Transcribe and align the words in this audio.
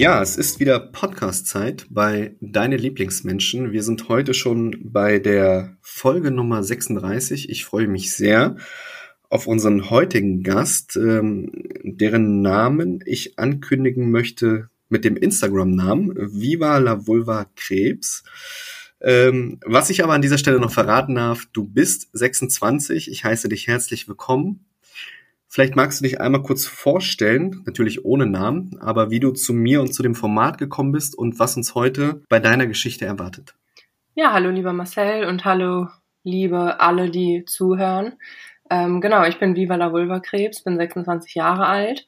Ja, 0.00 0.22
es 0.22 0.38
ist 0.38 0.60
wieder 0.60 0.80
Podcast-Zeit 0.80 1.86
bei 1.90 2.34
Deine 2.40 2.78
Lieblingsmenschen. 2.78 3.70
Wir 3.70 3.82
sind 3.82 4.08
heute 4.08 4.32
schon 4.32 4.74
bei 4.82 5.18
der 5.18 5.76
Folge 5.82 6.30
Nummer 6.30 6.62
36. 6.64 7.50
Ich 7.50 7.66
freue 7.66 7.86
mich 7.86 8.16
sehr 8.16 8.56
auf 9.28 9.46
unseren 9.46 9.90
heutigen 9.90 10.42
Gast, 10.42 10.96
ähm, 10.96 11.52
deren 11.82 12.40
Namen 12.40 13.00
ich 13.04 13.38
ankündigen 13.38 14.10
möchte 14.10 14.70
mit 14.88 15.04
dem 15.04 15.18
Instagram-Namen 15.18 16.14
Viva 16.16 16.78
la 16.78 17.06
Vulva 17.06 17.50
Krebs. 17.54 18.24
Ähm, 19.02 19.60
was 19.66 19.90
ich 19.90 20.02
aber 20.02 20.14
an 20.14 20.22
dieser 20.22 20.38
Stelle 20.38 20.60
noch 20.60 20.72
verraten 20.72 21.16
darf, 21.16 21.44
du 21.52 21.64
bist 21.64 22.08
26. 22.14 23.10
Ich 23.10 23.24
heiße 23.24 23.50
dich 23.50 23.66
herzlich 23.66 24.08
willkommen 24.08 24.64
Vielleicht 25.52 25.74
magst 25.74 25.98
du 25.98 26.04
dich 26.04 26.20
einmal 26.20 26.44
kurz 26.44 26.64
vorstellen, 26.64 27.64
natürlich 27.66 28.04
ohne 28.04 28.26
Namen, 28.26 28.78
aber 28.80 29.10
wie 29.10 29.18
du 29.18 29.32
zu 29.32 29.52
mir 29.52 29.80
und 29.80 29.92
zu 29.92 30.04
dem 30.04 30.14
Format 30.14 30.58
gekommen 30.58 30.92
bist 30.92 31.18
und 31.18 31.40
was 31.40 31.56
uns 31.56 31.74
heute 31.74 32.22
bei 32.28 32.38
deiner 32.38 32.68
Geschichte 32.68 33.04
erwartet. 33.04 33.56
Ja, 34.14 34.32
hallo 34.32 34.50
lieber 34.50 34.72
Marcel 34.72 35.24
und 35.24 35.44
hallo 35.44 35.88
liebe 36.22 36.78
alle, 36.78 37.10
die 37.10 37.44
zuhören. 37.46 38.12
Ähm, 38.70 39.00
genau, 39.00 39.24
ich 39.24 39.40
bin 39.40 39.56
Viva 39.56 39.74
la 39.74 39.92
Vulva 39.92 40.20
Krebs, 40.20 40.62
bin 40.62 40.76
26 40.76 41.34
Jahre 41.34 41.66
alt 41.66 42.06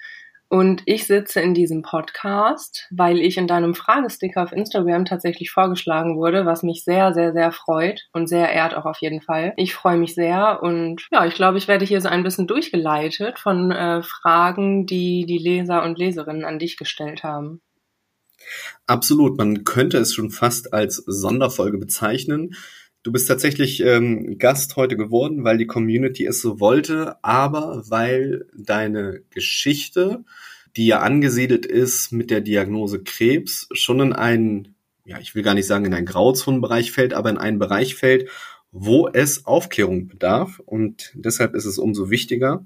und 0.52 0.83
ich 0.84 1.06
sitze 1.06 1.41
in 1.41 1.55
diesem 1.55 1.80
Podcast, 1.80 2.87
weil 2.91 3.20
ich 3.20 3.38
in 3.38 3.47
deinem 3.47 3.75
Fragesticker 3.75 4.42
auf 4.42 4.53
Instagram 4.53 5.06
tatsächlich 5.06 5.50
vorgeschlagen 5.50 6.19
wurde, 6.19 6.45
was 6.45 6.62
mich 6.62 6.84
sehr, 6.84 7.14
sehr, 7.14 7.33
sehr 7.33 7.53
freut 7.53 8.03
und 8.12 8.27
sehr 8.27 8.53
ehrt 8.53 8.75
auch 8.75 8.84
auf 8.84 8.98
jeden 9.00 9.23
Fall. 9.23 9.55
Ich 9.56 9.75
freue 9.75 9.97
mich 9.97 10.14
sehr 10.14 10.62
und 10.62 11.08
ja, 11.11 11.25
ich 11.25 11.33
glaube, 11.33 11.56
ich 11.56 11.69
werde 11.69 11.86
hier 11.86 12.03
so 12.03 12.11
ein 12.11 12.23
bisschen 12.23 12.47
durchgeleitet 12.47 13.39
von 13.39 13.70
äh, 13.70 14.03
Fragen, 14.03 14.84
die 14.84 15.25
die 15.25 15.39
Leser 15.39 15.84
und 15.84 15.97
Leserinnen 15.97 16.45
an 16.45 16.58
dich 16.58 16.77
gestellt 16.77 17.23
haben. 17.23 17.62
Absolut, 18.86 19.39
man 19.39 19.64
könnte 19.64 19.97
es 19.97 20.12
schon 20.12 20.28
fast 20.28 20.75
als 20.75 20.97
Sonderfolge 20.97 21.78
bezeichnen. 21.78 22.56
Du 23.03 23.11
bist 23.11 23.27
tatsächlich 23.27 23.83
ähm, 23.83 24.39
Gast 24.39 24.77
heute 24.77 24.97
geworden, 24.97 25.42
weil 25.42 25.58
die 25.58 25.67
Community 25.67 26.25
es 26.25 26.41
so 26.41 26.61
wollte, 26.61 27.17
aber 27.25 27.83
weil 27.89 28.47
deine 28.56 29.22
Geschichte, 29.31 30.25
die 30.77 30.86
ja 30.86 31.00
angesiedelt 31.00 31.67
ist 31.67 32.12
mit 32.12 32.30
der 32.30 32.41
Diagnose 32.41 33.03
Krebs, 33.03 33.69
schon 33.73 33.98
in 33.98 34.12
einen, 34.12 34.77
ja, 35.05 35.19
ich 35.19 35.34
will 35.34 35.42
gar 35.42 35.55
nicht 35.55 35.67
sagen 35.67 35.84
in 35.84 35.95
einen 35.95 36.06
Grauzonenbereich 36.06 36.92
fällt, 36.92 37.12
aber 37.12 37.30
in 37.30 37.39
einen 37.39 37.58
Bereich 37.58 37.97
fällt, 37.97 38.28
wo 38.70 39.08
es 39.08 39.47
Aufklärung 39.47 40.06
bedarf. 40.06 40.62
Und 40.64 41.11
deshalb 41.14 41.55
ist 41.56 41.67
es 41.67 41.78
umso 41.78 42.08
wichtiger, 42.08 42.64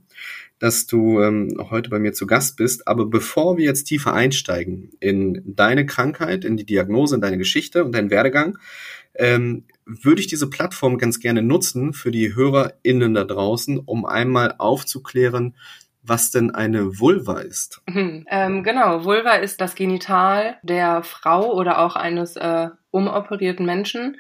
dass 0.59 0.87
du 0.87 1.21
ähm, 1.21 1.57
heute 1.71 1.89
bei 1.89 1.99
mir 1.99 2.13
zu 2.13 2.27
Gast 2.27 2.59
bist. 2.59 2.87
Aber 2.87 3.07
bevor 3.07 3.57
wir 3.57 3.65
jetzt 3.65 3.85
tiefer 3.85 4.13
einsteigen 4.13 4.91
in 5.01 5.43
deine 5.47 5.87
Krankheit, 5.87 6.45
in 6.45 6.59
die 6.59 6.67
Diagnose, 6.67 7.15
in 7.15 7.21
deine 7.23 7.39
Geschichte 7.39 7.85
und 7.85 7.93
deinen 7.93 8.11
Werdegang, 8.11 8.59
ähm, 9.19 9.65
würde 9.85 10.21
ich 10.21 10.27
diese 10.27 10.51
Plattform 10.51 10.99
ganz 10.99 11.21
gerne 11.21 11.43
nutzen 11.43 11.93
für 11.93 12.11
die 12.11 12.35
HörerInnen 12.35 13.15
da 13.15 13.25
draußen, 13.25 13.79
um 13.79 14.05
einmal 14.05 14.55
aufzuklären, 14.59 15.55
was 16.03 16.31
denn 16.31 16.55
eine 16.55 16.99
Vulva 16.99 17.41
ist. 17.41 17.83
Mhm. 17.87 18.27
Ähm, 18.29 18.63
genau, 18.63 19.05
Vulva 19.05 19.35
ist 19.35 19.61
das 19.61 19.75
Genital 19.75 20.57
der 20.63 21.03
Frau 21.03 21.53
oder 21.53 21.81
auch 21.81 21.97
eines 21.97 22.37
äh, 22.37 22.69
umoperierten 22.91 23.67
Menschen. 23.67 24.17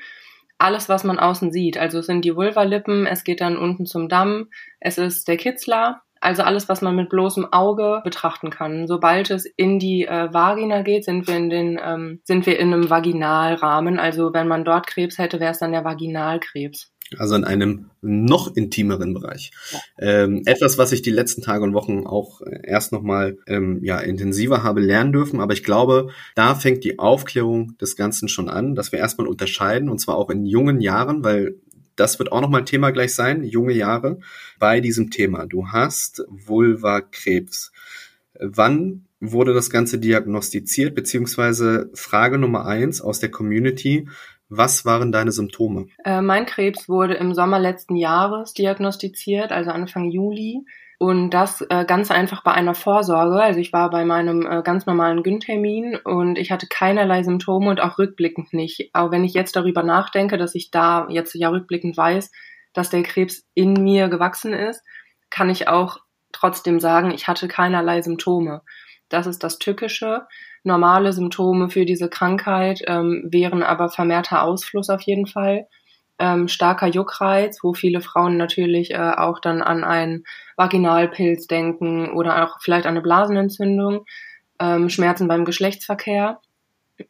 Alles, 0.59 0.89
was 0.89 1.05
man 1.05 1.19
außen 1.19 1.53
sieht. 1.53 1.77
Also 1.79 1.99
es 1.99 2.07
sind 2.07 2.25
die 2.25 2.35
Vulvalippen, 2.35 3.07
es 3.07 3.25
geht 3.25 3.41
dann 3.41 3.57
unten 3.57 3.87
zum 3.87 4.09
Damm, 4.09 4.49
es 4.81 4.99
ist 4.99 5.29
der 5.29 5.37
Kitzler, 5.37 6.03
also 6.21 6.43
alles, 6.43 6.69
was 6.69 6.83
man 6.83 6.97
mit 6.97 7.09
bloßem 7.09 7.53
Auge 7.53 8.01
betrachten 8.05 8.51
kann. 8.51 8.87
Sobald 8.87 9.31
es 9.31 9.47
in 9.57 9.79
die 9.79 10.07
äh, 10.07 10.33
Vagina 10.33 10.83
geht, 10.83 11.05
sind 11.05 11.27
wir 11.27 11.37
in 11.37 11.51
den, 11.51 11.81
ähm, 11.83 12.21
sind 12.25 12.47
wir 12.47 12.59
in 12.59 12.73
einem 12.73 12.91
Vaginalrahmen. 12.91 13.99
Also 13.99 14.33
wenn 14.33 14.49
man 14.49 14.65
dort 14.65 14.87
Krebs 14.87 15.19
hätte, 15.19 15.41
wäre 15.41 15.53
es 15.53 15.59
dann 15.59 15.73
der 15.73 15.85
Vaginalkrebs. 15.85 16.93
Also 17.19 17.37
in 17.37 17.45
einem 17.45 17.91
noch 18.01 18.57
intimeren 18.57 19.15
Bereich. 19.15 19.53
Ja. 19.71 19.79
Ähm, 19.99 20.43
etwas, 20.45 20.77
was 20.77 20.91
ich 20.91 21.03
die 21.03 21.13
letzten 21.13 21.41
Tage 21.41 21.63
und 21.63 21.73
Wochen 21.73 22.05
auch 22.05 22.41
erst 22.65 22.91
nochmal 22.91 23.39
ähm, 23.47 23.79
ja, 23.85 24.01
intensiver 24.01 24.65
habe 24.65 24.81
lernen 24.81 25.13
dürfen. 25.13 25.41
Aber 25.41 25.53
ich 25.53 25.63
glaube, 25.63 26.09
da 26.35 26.57
fängt 26.57 26.83
die 26.83 26.99
Aufklärung 26.99 27.79
des 27.79 27.95
Ganzen 27.95 28.29
schon 28.29 28.49
an, 28.49 28.75
dass 28.75 28.91
wir 28.91 28.99
erstmal 28.99 29.29
unterscheiden, 29.29 29.89
und 29.89 29.99
zwar 29.99 30.17
auch 30.17 30.31
in 30.31 30.47
jungen 30.47 30.81
Jahren, 30.81 31.23
weil 31.23 31.55
das 31.97 32.19
wird 32.19 32.33
auch 32.33 32.41
nochmal 32.41 32.65
Thema 32.65 32.91
gleich 32.91 33.15
sein, 33.15 33.43
junge 33.43 33.73
Jahre, 33.73 34.19
bei 34.59 34.81
diesem 34.81 35.11
Thema. 35.11 35.47
Du 35.47 35.69
hast 35.69 36.25
Vulva-Krebs. 36.29 37.73
Wann 38.39 39.07
wurde 39.21 39.55
das 39.55 39.71
Ganze 39.71 39.99
diagnostiziert, 39.99 40.95
beziehungsweise 40.95 41.91
Frage 41.95 42.39
Nummer 42.39 42.67
eins 42.67 43.01
aus 43.01 43.19
der 43.19 43.31
Community, 43.31 44.09
was 44.49 44.85
waren 44.85 45.11
deine 45.11 45.33
Symptome? 45.33 45.87
Äh, 46.05 46.23
mein 46.23 46.47
Krebs 46.47 46.89
wurde 46.89 47.15
im 47.15 47.35
Sommer 47.35 47.59
letzten 47.59 47.97
Jahres 47.97 48.53
diagnostiziert, 48.53 49.51
also 49.51 49.71
Anfang 49.71 50.11
Juli. 50.11 50.63
Und 50.99 51.31
das 51.31 51.61
äh, 51.69 51.85
ganz 51.85 52.11
einfach 52.11 52.43
bei 52.43 52.53
einer 52.53 52.75
Vorsorge. 52.75 53.41
Also 53.41 53.61
ich 53.61 53.73
war 53.73 53.91
bei 53.91 54.05
meinem 54.05 54.47
äh, 54.47 54.63
ganz 54.63 54.87
normalen 54.87 55.23
Gyntermin 55.23 55.97
und 55.97 56.39
ich 56.39 56.51
hatte 56.51 56.67
keinerlei 56.69 57.23
Symptome 57.23 57.69
und 57.69 57.81
auch 57.83 57.99
rückblickend 57.99 58.55
nicht. 58.55 58.91
Auch 58.95 59.11
wenn 59.11 59.25
ich 59.25 59.35
jetzt 59.35 59.57
darüber 59.57 59.83
nachdenke, 59.83 60.39
dass 60.39 60.55
ich 60.55 60.71
da 60.71 61.07
jetzt 61.11 61.35
ja 61.35 61.51
rückblickend 61.51 61.97
weiß, 61.97 62.31
dass 62.73 62.89
der 62.89 63.03
Krebs 63.03 63.45
in 63.55 63.75
mir 63.75 64.09
gewachsen 64.09 64.55
ist, 64.55 64.83
kann 65.29 65.51
ich 65.51 65.69
auch 65.69 65.99
trotzdem 66.33 66.81
sagen, 66.81 67.11
ich 67.11 67.29
hatte 67.29 67.47
keinerlei 67.47 68.01
Symptome. 68.01 68.63
Das 69.11 69.27
ist 69.27 69.45
das 69.45 69.59
Tückische. 69.59 70.27
Normale 70.65 71.13
Symptome 71.13 71.69
für 71.69 71.85
diese 71.85 72.09
Krankheit 72.09 72.83
ähm, 72.87 73.29
wären 73.31 73.63
aber 73.63 73.91
vermehrter 73.91 74.43
Ausfluss 74.43 74.89
auf 74.89 75.03
jeden 75.03 75.27
Fall 75.27 75.69
ähm, 76.19 76.49
starker 76.49 76.87
Juckreiz, 76.87 77.63
wo 77.63 77.75
viele 77.75 78.01
Frauen 78.01 78.37
natürlich 78.37 78.93
äh, 78.93 79.13
auch 79.17 79.39
dann 79.39 79.63
an 79.63 79.85
einen 79.85 80.25
Vaginalpilz 80.57 81.47
denken 81.47 82.11
oder 82.11 82.45
auch 82.45 82.59
vielleicht 82.61 82.87
an 82.87 82.93
eine 82.93 83.03
Blasenentzündung, 83.03 84.07
ähm, 84.59 84.89
Schmerzen 84.89 85.29
beim 85.29 85.45
Geschlechtsverkehr 85.45 86.41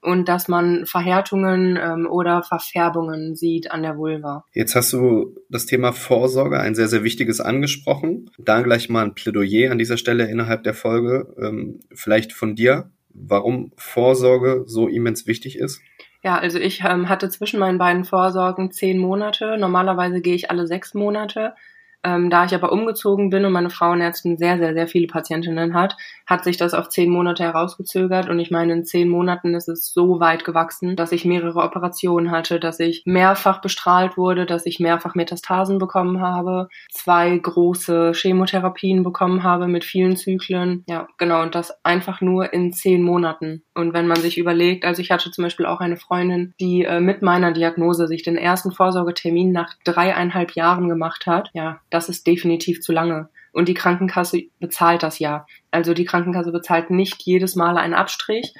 und 0.02 0.28
dass 0.28 0.48
man 0.48 0.86
Verhärtungen 0.86 1.78
ähm, 1.80 2.08
oder 2.10 2.42
Verfärbungen 2.42 3.36
sieht 3.36 3.70
an 3.70 3.82
der 3.82 3.96
Vulva. 3.96 4.44
Jetzt 4.52 4.74
hast 4.74 4.92
du 4.92 5.36
das 5.48 5.66
Thema 5.66 5.92
Vorsorge, 5.92 6.58
ein 6.58 6.74
sehr, 6.74 6.88
sehr 6.88 7.04
wichtiges 7.04 7.40
angesprochen. 7.40 8.30
Da 8.38 8.62
gleich 8.62 8.88
mal 8.88 9.04
ein 9.04 9.14
Plädoyer 9.14 9.70
an 9.70 9.78
dieser 9.78 9.96
Stelle 9.96 10.28
innerhalb 10.28 10.64
der 10.64 10.74
Folge, 10.74 11.34
ähm, 11.40 11.80
vielleicht 11.94 12.32
von 12.32 12.56
dir, 12.56 12.90
warum 13.10 13.72
Vorsorge 13.76 14.64
so 14.66 14.88
immens 14.88 15.26
wichtig 15.26 15.56
ist. 15.56 15.80
Ja, 16.26 16.38
also 16.40 16.58
ich 16.58 16.82
ähm, 16.82 17.08
hatte 17.08 17.28
zwischen 17.28 17.60
meinen 17.60 17.78
beiden 17.78 18.04
Vorsorgen 18.04 18.72
zehn 18.72 18.98
Monate. 18.98 19.56
Normalerweise 19.58 20.20
gehe 20.20 20.34
ich 20.34 20.50
alle 20.50 20.66
sechs 20.66 20.92
Monate. 20.92 21.54
Ähm, 22.04 22.30
da 22.30 22.44
ich 22.44 22.54
aber 22.54 22.72
umgezogen 22.72 23.30
bin 23.30 23.44
und 23.44 23.52
meine 23.52 23.70
Frauenärztin 23.70 24.36
sehr, 24.36 24.58
sehr, 24.58 24.74
sehr 24.74 24.86
viele 24.86 25.06
Patientinnen 25.06 25.74
hat, 25.74 25.96
hat 26.26 26.44
sich 26.44 26.56
das 26.56 26.74
auf 26.74 26.88
zehn 26.88 27.10
Monate 27.10 27.44
herausgezögert. 27.44 28.28
Und 28.28 28.38
ich 28.38 28.50
meine, 28.50 28.72
in 28.72 28.84
zehn 28.84 29.08
Monaten 29.08 29.54
ist 29.54 29.68
es 29.68 29.92
so 29.92 30.20
weit 30.20 30.44
gewachsen, 30.44 30.96
dass 30.96 31.12
ich 31.12 31.24
mehrere 31.24 31.60
Operationen 31.60 32.30
hatte, 32.30 32.60
dass 32.60 32.80
ich 32.80 33.02
mehrfach 33.06 33.60
bestrahlt 33.60 34.16
wurde, 34.16 34.46
dass 34.46 34.66
ich 34.66 34.80
mehrfach 34.80 35.14
Metastasen 35.14 35.78
bekommen 35.78 36.20
habe, 36.20 36.68
zwei 36.90 37.36
große 37.36 38.12
Chemotherapien 38.14 39.02
bekommen 39.02 39.42
habe 39.42 39.68
mit 39.68 39.84
vielen 39.84 40.16
Zyklen. 40.16 40.84
Ja, 40.88 41.08
genau. 41.18 41.42
Und 41.42 41.54
das 41.54 41.84
einfach 41.84 42.20
nur 42.20 42.52
in 42.52 42.72
zehn 42.72 43.02
Monaten. 43.02 43.62
Und 43.74 43.92
wenn 43.94 44.06
man 44.06 44.16
sich 44.16 44.38
überlegt, 44.38 44.84
also 44.84 45.02
ich 45.02 45.10
hatte 45.10 45.30
zum 45.30 45.44
Beispiel 45.44 45.66
auch 45.66 45.80
eine 45.80 45.96
Freundin, 45.96 46.54
die 46.60 46.84
äh, 46.84 47.00
mit 47.00 47.22
meiner 47.22 47.52
Diagnose 47.52 48.08
sich 48.08 48.22
den 48.22 48.36
ersten 48.36 48.72
Vorsorgetermin 48.72 49.52
nach 49.52 49.74
dreieinhalb 49.84 50.52
Jahren 50.52 50.88
gemacht 50.88 51.26
hat. 51.26 51.50
Ja, 51.52 51.80
das 51.96 52.10
ist 52.10 52.26
definitiv 52.26 52.82
zu 52.82 52.92
lange. 52.92 53.30
Und 53.52 53.68
die 53.68 53.74
Krankenkasse 53.74 54.42
bezahlt 54.60 55.02
das 55.02 55.18
ja. 55.18 55.46
Also 55.70 55.94
die 55.94 56.04
Krankenkasse 56.04 56.52
bezahlt 56.52 56.90
nicht 56.90 57.22
jedes 57.22 57.56
Mal 57.56 57.78
einen 57.78 57.94
Abstrich, 57.94 58.52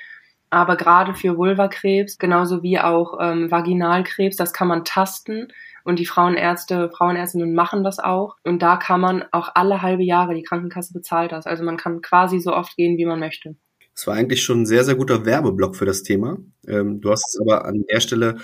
aber 0.48 0.76
gerade 0.76 1.14
für 1.14 1.36
Vulvakrebs, 1.36 2.18
genauso 2.18 2.62
wie 2.62 2.78
auch 2.78 3.18
ähm, 3.20 3.50
Vaginalkrebs, 3.50 4.36
das 4.36 4.54
kann 4.54 4.68
man 4.68 4.84
tasten. 4.84 5.48
Und 5.84 5.98
die 5.98 6.06
Frauenärzte, 6.06 6.88
Frauenärztinnen 6.88 7.54
machen 7.54 7.84
das 7.84 7.98
auch. 7.98 8.36
Und 8.42 8.62
da 8.62 8.76
kann 8.76 9.00
man 9.00 9.24
auch 9.32 9.50
alle 9.54 9.82
halbe 9.82 10.02
Jahre, 10.02 10.34
die 10.34 10.42
Krankenkasse 10.42 10.94
bezahlt 10.94 11.30
das. 11.30 11.46
Also 11.46 11.62
man 11.62 11.76
kann 11.76 12.00
quasi 12.00 12.40
so 12.40 12.54
oft 12.54 12.74
gehen, 12.76 12.96
wie 12.96 13.04
man 13.04 13.20
möchte. 13.20 13.54
Es 13.94 14.06
war 14.06 14.14
eigentlich 14.14 14.42
schon 14.42 14.62
ein 14.62 14.66
sehr, 14.66 14.84
sehr 14.84 14.94
guter 14.94 15.26
Werbeblock 15.26 15.76
für 15.76 15.86
das 15.86 16.02
Thema. 16.02 16.38
Ähm, 16.66 17.02
du 17.02 17.10
hast 17.10 17.26
es 17.28 17.40
aber 17.40 17.66
an 17.66 17.84
der 17.90 18.00
Stelle 18.00 18.36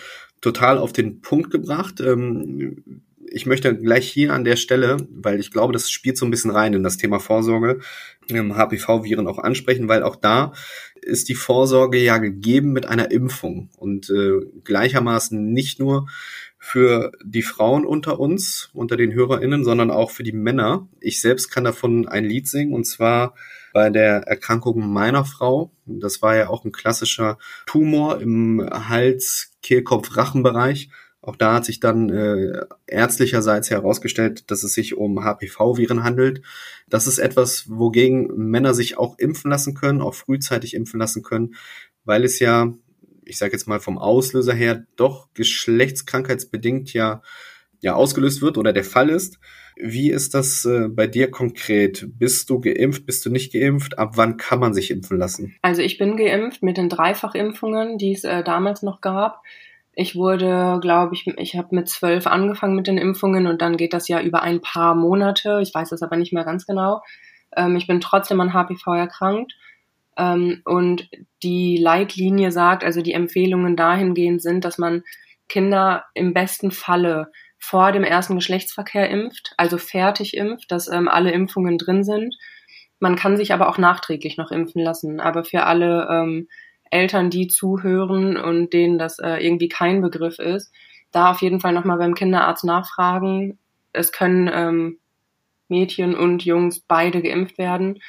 total 0.42 0.76
auf 0.76 0.92
den 0.92 1.22
Punkt 1.22 1.50
gebracht. 1.50 2.00
Ähm, 2.00 3.02
ich 3.32 3.46
möchte 3.46 3.76
gleich 3.76 4.08
hier 4.08 4.32
an 4.32 4.44
der 4.44 4.56
Stelle, 4.56 4.96
weil 5.10 5.40
ich 5.40 5.50
glaube, 5.50 5.72
das 5.72 5.90
spielt 5.90 6.16
so 6.16 6.24
ein 6.24 6.30
bisschen 6.30 6.50
rein 6.50 6.74
in 6.74 6.82
das 6.82 6.96
Thema 6.96 7.18
Vorsorge, 7.18 7.80
HPV-Viren 8.30 9.26
auch 9.26 9.38
ansprechen, 9.38 9.88
weil 9.88 10.02
auch 10.02 10.16
da 10.16 10.52
ist 11.00 11.28
die 11.28 11.34
Vorsorge 11.34 11.98
ja 11.98 12.18
gegeben 12.18 12.72
mit 12.72 12.86
einer 12.86 13.10
Impfung 13.10 13.70
und 13.76 14.08
äh, 14.10 14.40
gleichermaßen 14.64 15.52
nicht 15.52 15.80
nur 15.80 16.06
für 16.58 17.10
die 17.24 17.42
Frauen 17.42 17.84
unter 17.84 18.20
uns, 18.20 18.70
unter 18.72 18.96
den 18.96 19.12
HörerInnen, 19.12 19.64
sondern 19.64 19.90
auch 19.90 20.12
für 20.12 20.22
die 20.22 20.32
Männer. 20.32 20.88
Ich 21.00 21.20
selbst 21.20 21.50
kann 21.50 21.64
davon 21.64 22.06
ein 22.06 22.24
Lied 22.24 22.46
singen 22.46 22.72
und 22.72 22.84
zwar 22.84 23.34
bei 23.72 23.90
der 23.90 24.28
Erkrankung 24.28 24.92
meiner 24.92 25.24
Frau. 25.24 25.72
Das 25.86 26.22
war 26.22 26.36
ja 26.36 26.48
auch 26.48 26.64
ein 26.64 26.70
klassischer 26.70 27.38
Tumor 27.66 28.20
im 28.20 28.64
Hals, 28.70 29.56
Kehlkopf, 29.62 30.16
Rachenbereich. 30.16 30.88
Auch 31.22 31.36
da 31.36 31.54
hat 31.54 31.64
sich 31.64 31.80
dann 31.80 32.10
äh, 32.10 32.66
ärztlicherseits 32.86 33.70
herausgestellt, 33.70 34.50
dass 34.50 34.64
es 34.64 34.74
sich 34.74 34.96
um 34.96 35.24
HPV-Viren 35.24 36.02
handelt. 36.02 36.42
Das 36.88 37.06
ist 37.06 37.18
etwas, 37.18 37.70
wogegen 37.70 38.26
Männer 38.36 38.74
sich 38.74 38.98
auch 38.98 39.18
impfen 39.18 39.50
lassen 39.50 39.74
können, 39.74 40.02
auch 40.02 40.14
frühzeitig 40.14 40.74
impfen 40.74 40.98
lassen 40.98 41.22
können, 41.22 41.54
weil 42.04 42.24
es 42.24 42.40
ja, 42.40 42.74
ich 43.24 43.38
sage 43.38 43.52
jetzt 43.52 43.68
mal 43.68 43.78
vom 43.78 43.98
Auslöser 43.98 44.52
her, 44.52 44.84
doch 44.96 45.28
geschlechtskrankheitsbedingt 45.32 46.92
ja 46.92 47.22
ja 47.82 47.94
ausgelöst 47.94 48.40
wird 48.40 48.56
oder 48.56 48.72
der 48.72 48.84
Fall 48.84 49.10
ist. 49.10 49.38
Wie 49.76 50.10
ist 50.10 50.34
das 50.34 50.64
äh, 50.64 50.88
bei 50.88 51.06
dir 51.06 51.30
konkret? 51.30 52.06
Bist 52.18 52.48
du 52.48 52.60
geimpft? 52.60 53.04
Bist 53.06 53.26
du 53.26 53.30
nicht 53.30 53.52
geimpft? 53.52 53.98
Ab 53.98 54.12
wann 54.16 54.36
kann 54.36 54.60
man 54.60 54.72
sich 54.72 54.90
impfen 54.90 55.18
lassen? 55.18 55.56
Also 55.62 55.82
ich 55.82 55.98
bin 55.98 56.16
geimpft 56.16 56.62
mit 56.62 56.76
den 56.76 56.88
Dreifachimpfungen, 56.88 57.98
die 57.98 58.12
es 58.12 58.24
äh, 58.24 58.44
damals 58.44 58.82
noch 58.82 59.00
gab. 59.00 59.42
Ich 59.94 60.16
wurde, 60.16 60.78
glaube 60.80 61.14
ich, 61.14 61.26
ich 61.26 61.56
habe 61.56 61.74
mit 61.74 61.88
zwölf 61.88 62.26
angefangen 62.26 62.76
mit 62.76 62.86
den 62.86 62.98
Impfungen 62.98 63.46
und 63.46 63.60
dann 63.60 63.76
geht 63.76 63.92
das 63.92 64.08
ja 64.08 64.20
über 64.20 64.42
ein 64.42 64.60
paar 64.60 64.94
Monate. 64.94 65.60
Ich 65.62 65.74
weiß 65.74 65.90
das 65.90 66.02
aber 66.02 66.16
nicht 66.16 66.32
mehr 66.32 66.44
ganz 66.44 66.66
genau. 66.66 67.02
Ähm, 67.54 67.76
ich 67.76 67.86
bin 67.86 68.00
trotzdem 68.00 68.40
an 68.40 68.54
HPV 68.54 68.94
erkrankt. 68.94 69.54
Ähm, 70.16 70.62
und 70.64 71.08
die 71.42 71.76
Leitlinie 71.76 72.52
sagt, 72.52 72.84
also 72.84 73.02
die 73.02 73.12
Empfehlungen 73.12 73.76
dahingehend 73.76 74.42
sind, 74.42 74.64
dass 74.64 74.78
man 74.78 75.02
Kinder 75.48 76.04
im 76.14 76.32
besten 76.32 76.70
Falle 76.70 77.30
vor 77.58 77.92
dem 77.92 78.02
ersten 78.04 78.34
Geschlechtsverkehr 78.34 79.08
impft, 79.10 79.52
also 79.56 79.78
fertig 79.78 80.36
impft, 80.36 80.72
dass 80.72 80.88
ähm, 80.88 81.08
alle 81.08 81.32
Impfungen 81.32 81.78
drin 81.78 82.02
sind. 82.02 82.34
Man 82.98 83.16
kann 83.16 83.36
sich 83.36 83.52
aber 83.52 83.68
auch 83.68 83.78
nachträglich 83.78 84.36
noch 84.36 84.50
impfen 84.50 84.82
lassen. 84.82 85.20
Aber 85.20 85.44
für 85.44 85.64
alle 85.64 86.08
ähm, 86.10 86.48
Eltern, 86.92 87.30
die 87.30 87.48
zuhören 87.48 88.36
und 88.36 88.72
denen 88.72 88.98
das 88.98 89.18
äh, 89.18 89.36
irgendwie 89.36 89.68
kein 89.68 90.02
Begriff 90.02 90.38
ist, 90.38 90.72
da 91.10 91.30
auf 91.30 91.42
jeden 91.42 91.60
Fall 91.60 91.72
nochmal 91.72 91.98
beim 91.98 92.14
Kinderarzt 92.14 92.64
nachfragen. 92.64 93.58
Es 93.92 94.12
können 94.12 94.50
ähm, 94.52 94.98
Mädchen 95.68 96.14
und 96.14 96.44
Jungs 96.44 96.80
beide 96.80 97.22
geimpft 97.22 97.58
werden. 97.58 98.00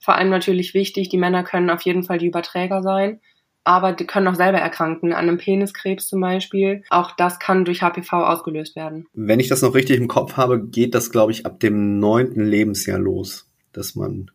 Vor 0.00 0.14
allem 0.14 0.30
natürlich 0.30 0.74
wichtig, 0.74 1.08
die 1.08 1.18
Männer 1.18 1.42
können 1.42 1.70
auf 1.70 1.82
jeden 1.82 2.04
Fall 2.04 2.18
die 2.18 2.28
Überträger 2.28 2.82
sein, 2.82 3.20
aber 3.64 3.92
die 3.92 4.06
können 4.06 4.28
auch 4.28 4.36
selber 4.36 4.58
erkranken, 4.58 5.12
an 5.12 5.28
einem 5.28 5.38
Peniskrebs 5.38 6.06
zum 6.06 6.20
Beispiel. 6.20 6.84
Auch 6.90 7.16
das 7.16 7.40
kann 7.40 7.64
durch 7.64 7.82
HPV 7.82 8.12
ausgelöst 8.12 8.76
werden. 8.76 9.06
Wenn 9.12 9.40
ich 9.40 9.48
das 9.48 9.62
noch 9.62 9.74
richtig 9.74 9.98
im 9.98 10.08
Kopf 10.08 10.36
habe, 10.36 10.64
geht 10.64 10.94
das, 10.94 11.10
glaube 11.10 11.32
ich, 11.32 11.44
ab 11.44 11.58
dem 11.58 11.98
neunten 11.98 12.44
Lebensjahr 12.44 12.98
los, 13.00 13.50
dass 13.72 13.96
man 13.96 14.30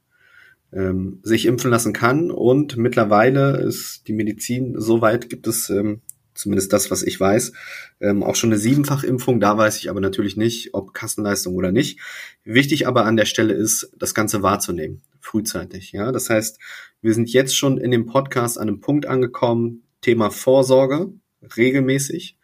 ähm, 0.76 1.20
sich 1.24 1.46
impfen 1.46 1.72
lassen 1.72 1.94
kann. 1.94 2.32
Und 2.32 2.78
mittlerweile 2.78 3.58
ist 3.58 4.08
die 4.08 4.14
Medizin 4.14 4.80
so 4.80 5.02
weit, 5.02 5.30
gibt 5.30 5.48
es 5.48 5.70
ähm, 5.70 6.02
zumindest 6.34 6.74
das, 6.74 6.90
was 6.92 7.04
ich 7.04 7.20
weiß, 7.20 7.54
ähm, 8.02 8.24
auch 8.24 8.36
schon 8.36 8.52
eine 8.52 8.60
Siebenfachimpfung. 8.60 9.40
Da 9.40 9.58
weiß 9.58 9.78
ich 9.78 9.90
aber 9.90 10.02
natürlich 10.02 10.38
nicht, 10.38 10.74
ob 10.74 10.94
Kassenleistung 10.94 11.56
oder 11.56 11.72
nicht. 11.72 12.00
Wichtig 12.44 12.88
aber 12.88 13.06
an 13.06 13.18
der 13.18 13.26
Stelle 13.26 13.54
ist, 13.54 13.92
das 13.98 14.14
Ganze 14.14 14.42
wahrzunehmen, 14.42 15.02
frühzeitig. 15.20 15.92
Ja, 15.92 16.12
das 16.12 16.30
heißt, 16.30 16.60
wir 17.02 17.14
sind 17.14 17.32
jetzt 17.32 17.56
schon 17.56 17.78
in 17.78 17.92
dem 17.92 18.06
Podcast 18.06 18.58
an 18.58 18.68
einem 18.68 18.82
Punkt 18.82 19.06
angekommen. 19.06 19.84
Thema 20.02 20.32
Vorsorge 20.32 21.14
regelmäßig, 21.56 22.38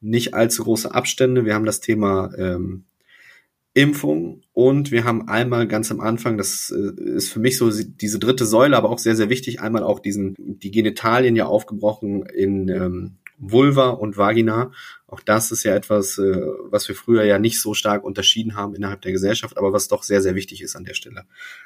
nicht 0.00 0.34
allzu 0.34 0.64
große 0.64 0.92
Abstände. 0.92 1.44
Wir 1.44 1.54
haben 1.54 1.64
das 1.64 1.80
Thema 1.80 2.32
ähm, 2.36 2.84
Impfung 3.74 4.42
und 4.52 4.92
wir 4.92 5.02
haben 5.02 5.28
einmal 5.28 5.66
ganz 5.66 5.90
am 5.90 6.00
Anfang, 6.00 6.38
das 6.38 6.72
äh, 6.74 7.02
ist 7.02 7.32
für 7.32 7.40
mich 7.40 7.58
so 7.58 7.70
diese 7.70 8.20
dritte 8.20 8.46
Säule, 8.46 8.76
aber 8.76 8.88
auch 8.88 9.00
sehr, 9.00 9.16
sehr 9.16 9.28
wichtig, 9.30 9.60
einmal 9.60 9.82
auch 9.82 9.98
diesen, 9.98 10.36
die 10.38 10.70
Genitalien 10.70 11.34
ja 11.34 11.46
aufgebrochen 11.46 12.24
in 12.24 12.68
ähm, 12.68 13.16
Vulva 13.36 13.90
und 13.90 14.16
Vagina. 14.16 14.70
Auch 15.08 15.20
das 15.20 15.50
ist 15.50 15.64
ja 15.64 15.74
etwas, 15.74 16.18
äh, 16.18 16.40
was 16.70 16.86
wir 16.86 16.94
früher 16.94 17.24
ja 17.24 17.40
nicht 17.40 17.60
so 17.60 17.74
stark 17.74 18.04
unterschieden 18.04 18.54
haben 18.54 18.76
innerhalb 18.76 19.02
der 19.02 19.12
Gesellschaft, 19.12 19.58
aber 19.58 19.72
was 19.72 19.88
doch 19.88 20.04
sehr, 20.04 20.22
sehr 20.22 20.36
wichtig 20.36 20.62
ist 20.62 20.76
an 20.76 20.84
der 20.84 20.94
Stelle. 20.94 21.24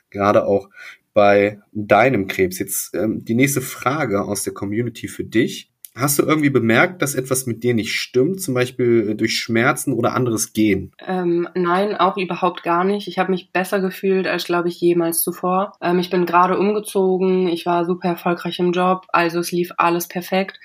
Gerade 0.08 0.46
auch 0.46 0.70
bei 1.12 1.60
deinem 1.72 2.26
Krebs. 2.26 2.58
Jetzt 2.58 2.94
ähm, 2.94 3.24
die 3.24 3.34
nächste 3.34 3.60
Frage 3.60 4.22
aus 4.24 4.44
der 4.44 4.54
Community 4.54 5.08
für 5.08 5.24
dich. 5.24 5.70
Hast 5.98 6.18
du 6.18 6.22
irgendwie 6.22 6.50
bemerkt, 6.50 7.02
dass 7.02 7.16
etwas 7.16 7.46
mit 7.46 7.64
dir 7.64 7.74
nicht 7.74 7.92
stimmt, 7.92 8.40
zum 8.40 8.54
Beispiel 8.54 9.10
äh, 9.10 9.14
durch 9.16 9.38
Schmerzen 9.38 9.92
oder 9.92 10.14
anderes 10.14 10.52
Gehen? 10.52 10.92
Ähm, 11.04 11.48
nein, 11.54 11.96
auch 11.96 12.16
überhaupt 12.16 12.62
gar 12.62 12.84
nicht. 12.84 13.08
Ich 13.08 13.18
habe 13.18 13.32
mich 13.32 13.50
besser 13.52 13.80
gefühlt 13.80 14.28
als, 14.28 14.44
glaube 14.44 14.68
ich, 14.68 14.80
jemals 14.80 15.22
zuvor. 15.22 15.72
Ähm, 15.82 15.98
ich 15.98 16.08
bin 16.08 16.24
gerade 16.24 16.56
umgezogen, 16.56 17.48
ich 17.48 17.66
war 17.66 17.84
super 17.84 18.10
erfolgreich 18.10 18.60
im 18.60 18.70
Job, 18.70 19.06
also 19.08 19.40
es 19.40 19.50
lief 19.50 19.72
alles 19.76 20.06
perfekt. 20.06 20.60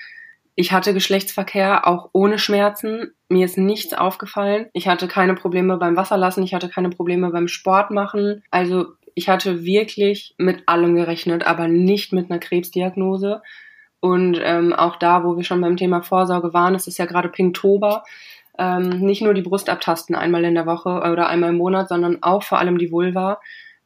Ich 0.54 0.72
hatte 0.72 0.94
Geschlechtsverkehr 0.94 1.86
auch 1.88 2.10
ohne 2.12 2.38
Schmerzen. 2.38 3.12
Mir 3.28 3.46
ist 3.46 3.58
nichts 3.58 3.92
aufgefallen. 3.92 4.66
Ich 4.72 4.86
hatte 4.86 5.08
keine 5.08 5.34
Probleme 5.34 5.78
beim 5.78 5.96
Wasserlassen, 5.96 6.44
ich 6.44 6.54
hatte 6.54 6.68
keine 6.68 6.90
Probleme 6.90 7.30
beim 7.30 7.48
Sport 7.48 7.90
machen. 7.90 8.44
Also 8.52 8.86
ich 9.16 9.28
hatte 9.28 9.64
wirklich 9.64 10.34
mit 10.38 10.68
allem 10.68 10.94
gerechnet, 10.94 11.44
aber 11.44 11.66
nicht 11.66 12.12
mit 12.12 12.30
einer 12.30 12.38
Krebsdiagnose. 12.38 13.42
Und 14.04 14.38
ähm, 14.42 14.74
auch 14.74 14.96
da, 14.96 15.24
wo 15.24 15.34
wir 15.38 15.44
schon 15.44 15.62
beim 15.62 15.78
Thema 15.78 16.02
Vorsorge 16.02 16.52
waren, 16.52 16.74
es 16.74 16.86
ist 16.86 16.98
ja 16.98 17.06
gerade 17.06 17.30
Pinktober, 17.30 18.04
ähm, 18.58 18.90
nicht 19.00 19.22
nur 19.22 19.32
die 19.32 19.40
Brust 19.40 19.70
abtasten 19.70 20.14
einmal 20.14 20.44
in 20.44 20.54
der 20.54 20.66
Woche 20.66 20.90
oder 21.10 21.26
einmal 21.30 21.48
im 21.48 21.56
Monat, 21.56 21.88
sondern 21.88 22.22
auch 22.22 22.42
vor 22.42 22.58
allem 22.58 22.76
die 22.76 22.92
Vulva. 22.92 23.40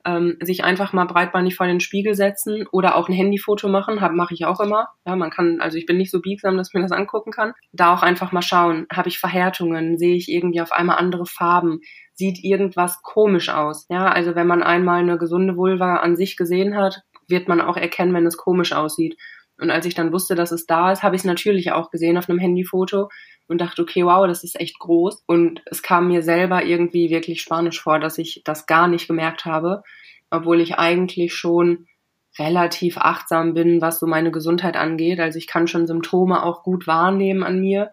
Ähm, 0.05 0.37
sich 0.41 0.65
einfach 0.65 0.93
mal 0.93 1.05
breitbeinig 1.05 1.55
vor 1.55 1.69
den 1.69 1.79
Spiegel 1.79 2.17
setzen 2.17 2.67
oder 2.73 2.97
auch 2.97 3.09
ein 3.09 3.15
Handyfoto 3.15 3.69
machen, 3.69 4.01
mache 4.17 4.35
ich 4.35 4.45
auch 4.45 4.59
immer. 4.59 4.89
Ja, 5.07 5.15
man 5.15 5.31
kann, 5.31 5.61
also 5.61 5.79
ich 5.79 5.87
bin 5.87 5.99
nicht 5.99 6.11
so 6.11 6.21
biegsam, 6.21 6.57
dass 6.57 6.75
man 6.75 6.83
das 6.83 6.91
angucken 6.91 7.31
kann. 7.31 7.53
Da 7.71 7.95
auch 7.95 8.03
einfach 8.03 8.33
mal 8.33 8.43
schauen, 8.43 8.89
habe 8.93 9.09
ich 9.09 9.21
Verhärtungen, 9.21 9.99
sehe 9.99 10.17
ich 10.17 10.29
irgendwie 10.29 10.61
auf 10.61 10.73
einmal 10.73 10.99
andere 10.99 11.27
Farben, 11.27 11.79
sieht 12.15 12.43
irgendwas 12.43 13.03
komisch 13.03 13.51
aus. 13.51 13.87
Ja, 13.89 14.09
also 14.09 14.35
wenn 14.35 14.49
man 14.49 14.65
einmal 14.65 15.01
eine 15.01 15.17
gesunde 15.17 15.57
Vulva 15.57 15.99
an 15.99 16.17
sich 16.17 16.37
gesehen 16.37 16.77
hat, 16.77 17.03
wird 17.29 17.47
man 17.47 17.61
auch 17.61 17.77
erkennen, 17.77 18.15
wenn 18.15 18.27
es 18.27 18.37
komisch 18.37 18.73
aussieht. 18.73 19.17
Und 19.61 19.71
als 19.71 19.87
ich 19.87 19.95
dann 19.95 20.13
wusste, 20.13 20.35
dass 20.35 20.53
es 20.53 20.67
da 20.67 20.93
ist, 20.93 21.03
habe 21.03 21.17
ich 21.17 21.23
es 21.23 21.27
natürlich 21.27 21.73
auch 21.73 21.91
gesehen 21.91 22.17
auf 22.17 22.29
einem 22.29 22.39
Handyfoto 22.39 23.09
und 23.49 23.61
dachte, 23.61 23.83
okay, 23.83 24.05
wow, 24.05 24.27
das 24.27 24.45
ist 24.45 24.61
echt 24.61 24.79
groß. 24.79 25.25
Und 25.27 25.63
es 25.67 25.83
kam 25.83 26.09
mir 26.09 26.23
selber 26.23 26.65
irgendwie 26.65 27.11
wirklich 27.11 27.41
spanisch 27.41 27.81
vor, 27.81 27.99
dass 27.99 28.19
ich 28.19 28.43
das 28.45 28.67
gar 28.67 28.89
nicht 28.89 29.09
gemerkt 29.09 29.45
habe, 29.45 29.83
obwohl 30.31 30.61
ich 30.61 30.77
eigentlich 30.77 31.35
schon 31.35 31.87
relativ 32.39 32.99
achtsam 32.99 33.55
bin, 33.55 33.81
was 33.81 33.99
so 33.99 34.07
meine 34.07 34.31
Gesundheit 34.31 34.77
angeht. 34.77 35.19
Also 35.19 35.39
ich 35.39 35.47
kann 35.47 35.67
schon 35.67 35.87
Symptome 35.87 36.43
auch 36.45 36.63
gut 36.63 36.87
wahrnehmen 36.87 37.43
an 37.43 37.61
mir. 37.61 37.91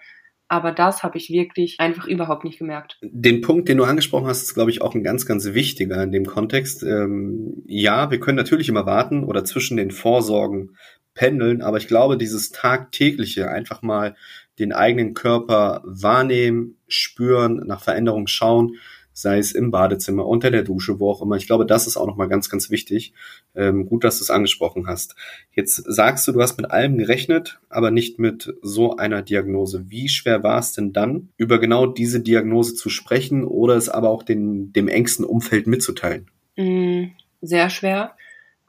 Aber 0.48 0.72
das 0.72 1.02
habe 1.02 1.18
ich 1.18 1.32
wirklich 1.32 1.80
einfach 1.80 2.06
überhaupt 2.06 2.44
nicht 2.44 2.60
gemerkt. 2.60 3.00
Den 3.02 3.42
Punkt, 3.42 3.68
den 3.68 3.78
du 3.78 3.84
angesprochen 3.84 4.28
hast, 4.28 4.44
ist, 4.44 4.54
glaube 4.54 4.70
ich, 4.70 4.82
auch 4.82 4.94
ein 4.94 5.04
ganz, 5.04 5.26
ganz 5.26 5.46
wichtiger 5.54 6.04
in 6.04 6.12
dem 6.12 6.26
Kontext. 6.26 6.84
Ähm, 6.84 7.64
ja, 7.66 8.12
wir 8.12 8.20
können 8.20 8.38
natürlich 8.38 8.70
immer 8.70 8.86
warten 8.86 9.24
oder 9.24 9.44
zwischen 9.44 9.76
den 9.76 9.90
Vorsorgen 9.90 10.76
pendeln, 11.16 11.62
aber 11.64 11.78
ich 11.78 11.88
glaube, 11.88 12.18
dieses 12.18 12.52
tagtägliche 12.52 13.50
einfach 13.50 13.82
mal 13.82 14.16
den 14.60 14.72
eigenen 14.72 15.14
Körper 15.14 15.82
wahrnehmen, 15.86 16.78
spüren, 16.88 17.64
nach 17.66 17.82
Veränderungen 17.82 18.28
schauen, 18.28 18.78
sei 19.16 19.38
es 19.38 19.54
im 19.54 19.72
Badezimmer, 19.72 20.28
unter 20.28 20.52
der 20.52 20.64
Dusche, 20.64 21.00
wo 21.00 21.10
auch 21.10 21.22
immer. 21.22 21.38
Ich 21.38 21.48
glaube, 21.48 21.66
das 21.66 21.88
ist 21.88 21.96
auch 21.96 22.06
nochmal 22.06 22.28
ganz, 22.28 22.50
ganz 22.50 22.70
wichtig. 22.70 23.14
Ähm, 23.56 23.86
gut, 23.86 24.04
dass 24.04 24.18
du 24.18 24.24
es 24.26 24.30
angesprochen 24.30 24.88
hast. 24.88 25.16
Jetzt 25.54 25.76
sagst 25.76 26.28
du, 26.28 26.34
du 26.34 26.42
hast 26.42 26.58
mit 26.58 26.70
allem 26.70 26.98
gerechnet, 26.98 27.60
aber 27.70 27.92
nicht 27.92 28.20
mit 28.20 28.54
so 28.62 28.98
einer 28.98 29.22
Diagnose. 29.22 29.86
Wie 29.90 30.10
schwer 30.10 30.44
war 30.44 30.60
es 30.60 30.74
denn 30.74 30.92
dann, 30.92 31.30
über 31.38 31.60
genau 31.60 31.86
diese 31.86 32.20
Diagnose 32.20 32.76
zu 32.76 32.90
sprechen 32.90 33.46
oder 33.46 33.76
es 33.78 33.88
aber 33.88 34.10
auch 34.10 34.22
den, 34.22 34.74
dem 34.74 34.90
engsten 34.90 35.24
Umfeld 35.24 35.66
mitzuteilen? 35.66 36.30
Mm, 36.58 37.06
sehr 37.42 37.70
schwer. 37.70 38.18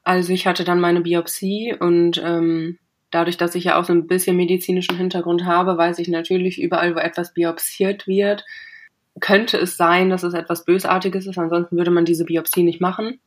Also 0.06 0.32
ich 0.32 0.46
hatte 0.46 0.62
dann 0.62 0.78
meine 0.78 1.00
Biopsie 1.00 1.74
und 1.76 2.22
ähm, 2.24 2.78
dadurch, 3.10 3.38
dass 3.38 3.56
ich 3.56 3.64
ja 3.64 3.76
auch 3.76 3.84
so 3.84 3.92
ein 3.92 4.06
bisschen 4.06 4.36
medizinischen 4.36 4.96
Hintergrund 4.96 5.44
habe, 5.44 5.76
weiß 5.76 5.98
ich 5.98 6.06
natürlich 6.06 6.62
überall, 6.62 6.94
wo 6.94 7.00
etwas 7.00 7.34
biopsiert 7.34 8.06
wird, 8.06 8.44
könnte 9.18 9.58
es 9.58 9.76
sein, 9.76 10.08
dass 10.08 10.22
es 10.22 10.32
etwas 10.32 10.64
Bösartiges 10.64 11.26
ist. 11.26 11.38
Ansonsten 11.38 11.76
würde 11.76 11.90
man 11.90 12.04
diese 12.04 12.24
Biopsie 12.24 12.62
nicht 12.62 12.80
machen. 12.80 13.18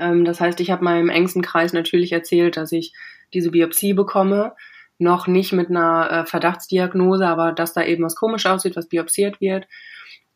Ähm, 0.00 0.24
das 0.24 0.40
heißt, 0.40 0.58
ich 0.58 0.72
habe 0.72 0.82
meinem 0.82 1.10
engsten 1.10 1.42
Kreis 1.42 1.72
natürlich 1.72 2.10
erzählt, 2.10 2.56
dass 2.56 2.72
ich 2.72 2.92
diese 3.32 3.52
Biopsie 3.52 3.92
bekomme. 3.92 4.54
Noch 4.98 5.28
nicht 5.28 5.52
mit 5.52 5.70
einer 5.70 6.10
äh, 6.10 6.26
Verdachtsdiagnose, 6.26 7.28
aber 7.28 7.52
dass 7.52 7.72
da 7.72 7.84
eben 7.84 8.02
was 8.02 8.16
komisch 8.16 8.46
aussieht, 8.46 8.74
was 8.74 8.88
biopsiert 8.88 9.40
wird. 9.40 9.68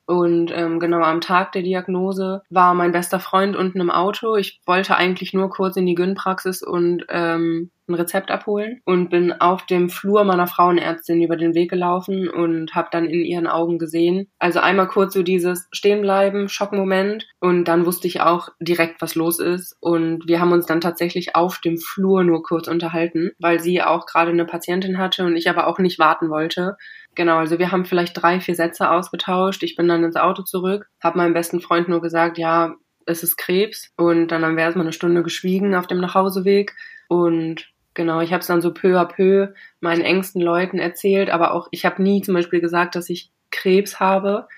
Und 0.07 0.53
ähm, 0.55 0.81
genau 0.81 1.01
am 1.01 1.21
Tag 1.21 1.53
der 1.53 1.63
Diagnose 1.63 2.43
war 2.51 2.75
mein 2.75 2.93
bester 2.93 3.21
Freund 3.21 3.57
unten 3.57 3.81
im 3.81 3.91
Auto. 3.91 4.37
Ich 4.37 4.61
wollte 4.67 4.97
eigentlich 4.97 5.33
nur 5.33 5.51
kurz 5.51 5.77
in 5.77 5.87
die 5.87 5.95
Gyn-Praxis 5.95 6.63
und 6.63 7.05
ähm, 7.09 7.71
ein 7.89 7.95
Rezept 7.95 8.31
abholen 8.31 8.81
und 8.85 9.11
bin 9.11 9.33
auf 9.33 9.67
dem 9.67 9.91
Flur 9.91 10.25
meiner 10.25 10.47
Frauenärztin 10.47 11.23
über 11.23 11.37
den 11.37 11.55
Weg 11.55 11.71
gelaufen 11.71 12.29
und 12.29 12.75
habe 12.75 12.89
dann 12.91 13.05
in 13.05 13.25
ihren 13.25 13.47
Augen 13.47 13.79
gesehen. 13.79 14.29
Also 14.39 14.61
einmal 14.61 14.89
kurz 14.89 15.15
so 15.15 15.23
dieses 15.23 15.69
Stehenbleiben, 15.73 16.49
Schockmoment 16.49 17.27
und 17.41 17.65
dann 17.65 17.87
wusste 17.87 18.07
ich 18.07 18.21
auch 18.21 18.49
direkt, 18.61 19.03
was 19.03 19.15
los 19.15 19.39
ist 19.39 19.77
und 19.81 20.27
wir 20.27 20.41
haben 20.41 20.53
uns 20.53 20.67
dann 20.67 20.81
tatsächlich 20.81 21.37
auf 21.37 21.59
dem 21.59 21.79
Flur 21.79 22.25
nur 22.25 22.43
kurz 22.43 22.69
unterhalten, 22.69 23.33
weil 23.39 23.61
sie 23.61 23.83
auch 23.83 24.07
gerade 24.07 24.31
eine 24.31 24.47
Patientin 24.47 24.99
hatte 24.99 25.25
und 25.25 25.37
ich 25.37 25.51
aber 25.51 25.67
auch 25.67 25.79
nicht 25.79 25.99
warten 25.99 26.31
wollte. 26.31 26.77
Genau, 27.15 27.39
also 27.39 27.59
wir 27.59 27.71
haben 27.71 27.85
vielleicht 27.85 28.21
drei, 28.21 28.41
vier 28.41 28.55
Sätze 28.55 28.91
ausgetauscht. 28.91 29.63
Ich 29.63 29.77
bin 29.77 29.89
dann 29.89 30.05
ins 30.05 30.17
Auto 30.17 30.43
zurück, 30.43 30.89
habe 31.03 31.19
meinem 31.19 31.35
besten 31.35 31.61
Freund 31.61 31.89
nur 31.89 32.01
gesagt, 32.01 32.39
ja, 32.39 32.75
es 33.07 33.23
ist 33.23 33.37
Krebs. 33.37 33.93
Und 33.97 34.29
dann 34.29 34.45
haben 34.45 34.57
wir 34.57 34.65
erstmal 34.65 34.87
eine 34.87 34.93
Stunde 34.93 35.23
geschwiegen 35.23 35.75
auf 35.75 35.87
dem 35.87 36.01
Nachhauseweg. 36.01 36.75
Und 37.09 37.75
Genau, 37.95 38.21
ich 38.21 38.33
habe 38.33 38.41
es 38.41 38.49
dann 38.49 38.61
so 38.61 38.75
peu 38.75 39.01
à 39.01 39.05
peu 39.05 39.55
meinen 39.81 40.03
engsten 40.03 40.43
Leuten 40.43 40.79
erzählt, 40.79 41.31
aber 41.31 41.55
auch 41.55 41.69
ich 41.71 41.85
habe 41.85 42.03
nie 42.03 42.23
zum 42.23 42.35
Beispiel 42.35 42.61
gesagt, 42.61 42.97
dass 42.97 43.09
ich 43.09 43.31
Krebs 43.53 44.01
habe, 44.01 44.49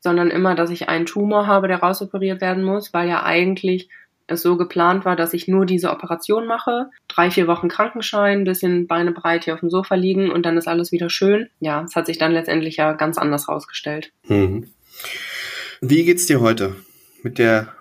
sondern 0.00 0.30
immer, 0.30 0.54
dass 0.54 0.70
ich 0.70 0.88
einen 0.88 1.04
Tumor 1.04 1.46
habe, 1.46 1.68
der 1.68 1.80
rausoperiert 1.80 2.40
werden 2.40 2.64
muss, 2.64 2.94
weil 2.94 3.08
ja 3.08 3.24
eigentlich 3.24 3.90
es 4.28 4.42
so 4.42 4.56
geplant 4.56 5.04
war, 5.04 5.16
dass 5.16 5.34
ich 5.34 5.48
nur 5.48 5.66
diese 5.66 5.90
Operation 5.90 6.46
mache, 6.46 6.90
drei, 7.08 7.30
vier 7.30 7.46
Wochen 7.46 7.68
Krankenschein, 7.68 8.44
bisschen 8.44 8.86
Beine 8.86 9.12
breit 9.12 9.44
hier 9.44 9.54
auf 9.54 9.60
dem 9.60 9.70
Sofa 9.70 9.94
liegen 9.94 10.30
und 10.30 10.46
dann 10.46 10.56
ist 10.56 10.68
alles 10.68 10.92
wieder 10.92 11.10
schön. 11.10 11.48
Ja, 11.60 11.82
es 11.82 11.96
hat 11.96 12.06
sich 12.06 12.18
dann 12.18 12.32
letztendlich 12.32 12.76
ja 12.76 12.92
ganz 12.92 13.18
anders 13.18 13.48
rausgestellt. 13.48 14.12
Mhm. 14.26 14.68
Wie 15.80 16.04
geht's 16.04 16.26
dir 16.26 16.40
heute 16.40 16.76
mit 17.22 17.38
der 17.38 17.74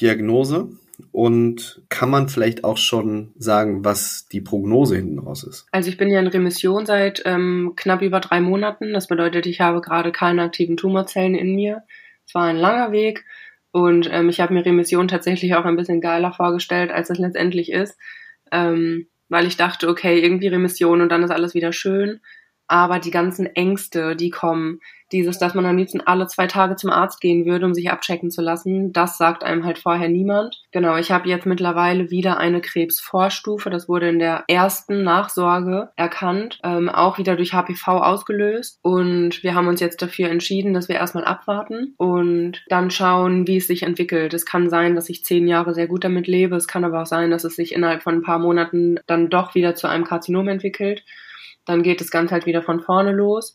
Diagnose? 0.00 0.68
Und 1.10 1.82
kann 1.88 2.10
man 2.10 2.28
vielleicht 2.28 2.64
auch 2.64 2.76
schon 2.76 3.32
sagen, 3.36 3.84
was 3.84 4.28
die 4.28 4.40
Prognose 4.40 4.96
hinten 4.96 5.18
raus 5.18 5.42
ist? 5.42 5.66
Also 5.72 5.88
ich 5.88 5.96
bin 5.96 6.08
ja 6.08 6.20
in 6.20 6.26
Remission 6.26 6.86
seit 6.86 7.22
ähm, 7.24 7.72
knapp 7.76 8.02
über 8.02 8.20
drei 8.20 8.40
Monaten. 8.40 8.92
Das 8.92 9.08
bedeutet, 9.08 9.46
ich 9.46 9.60
habe 9.60 9.80
gerade 9.80 10.12
keine 10.12 10.42
aktiven 10.42 10.76
Tumorzellen 10.76 11.34
in 11.34 11.54
mir. 11.54 11.82
Es 12.26 12.34
war 12.34 12.44
ein 12.44 12.56
langer 12.56 12.92
Weg 12.92 13.24
und 13.72 14.08
ähm, 14.12 14.28
ich 14.28 14.40
habe 14.40 14.54
mir 14.54 14.64
Remission 14.64 15.08
tatsächlich 15.08 15.54
auch 15.54 15.64
ein 15.64 15.76
bisschen 15.76 16.00
geiler 16.00 16.32
vorgestellt, 16.32 16.90
als 16.90 17.10
es 17.10 17.18
letztendlich 17.18 17.72
ist. 17.72 17.98
Ähm, 18.52 19.08
weil 19.28 19.46
ich 19.46 19.56
dachte, 19.56 19.88
okay, 19.88 20.20
irgendwie 20.20 20.48
Remission 20.48 21.00
und 21.00 21.08
dann 21.08 21.22
ist 21.22 21.30
alles 21.30 21.54
wieder 21.54 21.72
schön. 21.72 22.20
Aber 22.66 22.98
die 22.98 23.10
ganzen 23.10 23.46
Ängste, 23.46 24.14
die 24.14 24.30
kommen, 24.30 24.80
dieses, 25.12 25.38
dass 25.38 25.54
man 25.54 25.66
am 25.66 25.76
liebsten 25.76 26.00
alle 26.00 26.26
zwei 26.26 26.46
Tage 26.46 26.76
zum 26.76 26.90
Arzt 26.90 27.20
gehen 27.20 27.46
würde, 27.46 27.66
um 27.66 27.74
sich 27.74 27.90
abchecken 27.90 28.30
zu 28.30 28.42
lassen, 28.42 28.92
das 28.92 29.18
sagt 29.18 29.44
einem 29.44 29.64
halt 29.64 29.78
vorher 29.78 30.08
niemand. 30.08 30.62
Genau, 30.72 30.96
ich 30.96 31.10
habe 31.10 31.28
jetzt 31.28 31.46
mittlerweile 31.46 32.10
wieder 32.10 32.38
eine 32.38 32.60
Krebsvorstufe. 32.60 33.70
Das 33.70 33.88
wurde 33.88 34.08
in 34.08 34.18
der 34.18 34.44
ersten 34.48 35.02
Nachsorge 35.02 35.90
erkannt, 35.96 36.58
ähm, 36.64 36.88
auch 36.88 37.18
wieder 37.18 37.36
durch 37.36 37.52
HPV 37.52 37.98
ausgelöst. 37.98 38.78
Und 38.82 39.42
wir 39.42 39.54
haben 39.54 39.68
uns 39.68 39.80
jetzt 39.80 40.02
dafür 40.02 40.30
entschieden, 40.30 40.74
dass 40.74 40.88
wir 40.88 40.96
erstmal 40.96 41.24
abwarten 41.24 41.94
und 41.96 42.62
dann 42.68 42.90
schauen, 42.90 43.46
wie 43.46 43.58
es 43.58 43.66
sich 43.66 43.82
entwickelt. 43.82 44.34
Es 44.34 44.46
kann 44.46 44.70
sein, 44.70 44.94
dass 44.94 45.08
ich 45.08 45.24
zehn 45.24 45.46
Jahre 45.46 45.74
sehr 45.74 45.86
gut 45.86 46.04
damit 46.04 46.26
lebe. 46.26 46.56
Es 46.56 46.68
kann 46.68 46.84
aber 46.84 47.02
auch 47.02 47.06
sein, 47.06 47.30
dass 47.30 47.44
es 47.44 47.56
sich 47.56 47.72
innerhalb 47.72 48.02
von 48.02 48.16
ein 48.16 48.22
paar 48.22 48.38
Monaten 48.38 48.98
dann 49.06 49.30
doch 49.30 49.54
wieder 49.54 49.74
zu 49.74 49.86
einem 49.86 50.04
Karzinom 50.04 50.48
entwickelt. 50.48 51.04
Dann 51.64 51.82
geht 51.82 52.00
das 52.00 52.10
Ganze 52.10 52.34
halt 52.34 52.46
wieder 52.46 52.62
von 52.62 52.80
vorne 52.80 53.12
los. 53.12 53.54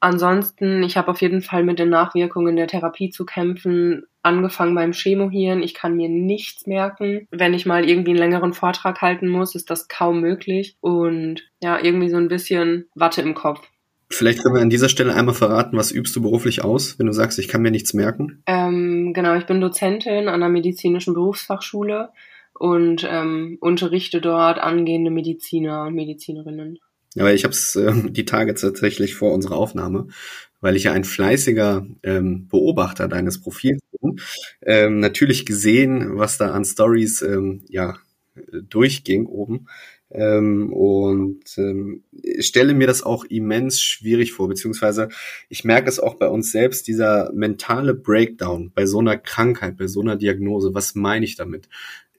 Ansonsten, 0.00 0.82
ich 0.82 0.96
habe 0.96 1.10
auf 1.10 1.20
jeden 1.20 1.42
Fall 1.42 1.62
mit 1.62 1.78
den 1.78 1.90
Nachwirkungen 1.90 2.56
der 2.56 2.66
Therapie 2.66 3.10
zu 3.10 3.26
kämpfen, 3.26 4.04
angefangen 4.22 4.74
beim 4.74 4.92
Chemohirn. 4.92 5.62
Ich 5.62 5.74
kann 5.74 5.96
mir 5.96 6.08
nichts 6.08 6.66
merken. 6.66 7.28
Wenn 7.30 7.52
ich 7.52 7.66
mal 7.66 7.86
irgendwie 7.86 8.10
einen 8.10 8.18
längeren 8.18 8.54
Vortrag 8.54 9.02
halten 9.02 9.28
muss, 9.28 9.54
ist 9.54 9.68
das 9.68 9.88
kaum 9.88 10.20
möglich. 10.20 10.76
Und 10.80 11.42
ja, 11.62 11.78
irgendwie 11.78 12.08
so 12.08 12.16
ein 12.16 12.28
bisschen 12.28 12.88
Watte 12.94 13.20
im 13.20 13.34
Kopf. 13.34 13.60
Vielleicht 14.12 14.42
können 14.42 14.56
wir 14.56 14.62
an 14.62 14.70
dieser 14.70 14.88
Stelle 14.88 15.14
einmal 15.14 15.34
verraten, 15.34 15.76
was 15.76 15.92
übst 15.92 16.16
du 16.16 16.22
beruflich 16.22 16.64
aus, 16.64 16.98
wenn 16.98 17.06
du 17.06 17.12
sagst, 17.12 17.38
ich 17.38 17.46
kann 17.46 17.62
mir 17.62 17.70
nichts 17.70 17.94
merken? 17.94 18.42
Ähm, 18.46 19.12
genau, 19.14 19.36
ich 19.36 19.46
bin 19.46 19.60
Dozentin 19.60 20.28
an 20.28 20.40
der 20.40 20.48
medizinischen 20.48 21.14
Berufsfachschule 21.14 22.10
und 22.58 23.06
ähm, 23.08 23.56
unterrichte 23.60 24.20
dort 24.20 24.58
angehende 24.58 25.12
Mediziner 25.12 25.84
und 25.84 25.94
Medizinerinnen. 25.94 26.78
Aber 27.16 27.34
ich 27.34 27.44
habe 27.44 27.52
es 27.52 27.76
äh, 27.76 27.92
die 28.10 28.24
Tage 28.24 28.54
tatsächlich 28.54 29.14
vor 29.14 29.32
unserer 29.32 29.56
Aufnahme, 29.56 30.08
weil 30.60 30.76
ich 30.76 30.84
ja 30.84 30.92
ein 30.92 31.04
fleißiger 31.04 31.86
ähm, 32.02 32.48
Beobachter 32.48 33.08
deines 33.08 33.40
Profils 33.40 33.80
bin, 34.00 34.20
ähm, 34.62 35.00
natürlich 35.00 35.46
gesehen, 35.46 36.18
was 36.18 36.38
da 36.38 36.52
an 36.52 36.64
Stories 36.64 37.22
ähm, 37.22 37.64
ja 37.68 37.96
durchging 38.52 39.26
oben. 39.26 39.66
Ähm, 40.12 40.72
und 40.72 41.56
ähm, 41.56 42.02
stelle 42.40 42.74
mir 42.74 42.88
das 42.88 43.04
auch 43.04 43.24
immens 43.26 43.80
schwierig 43.80 44.32
vor, 44.32 44.48
beziehungsweise 44.48 45.08
ich 45.48 45.64
merke 45.64 45.88
es 45.88 46.00
auch 46.00 46.14
bei 46.16 46.26
uns 46.26 46.50
selbst, 46.50 46.88
dieser 46.88 47.30
mentale 47.32 47.94
Breakdown 47.94 48.72
bei 48.74 48.86
so 48.86 48.98
einer 48.98 49.16
Krankheit, 49.16 49.76
bei 49.76 49.86
so 49.86 50.00
einer 50.00 50.16
Diagnose. 50.16 50.74
Was 50.74 50.96
meine 50.96 51.24
ich 51.24 51.36
damit? 51.36 51.68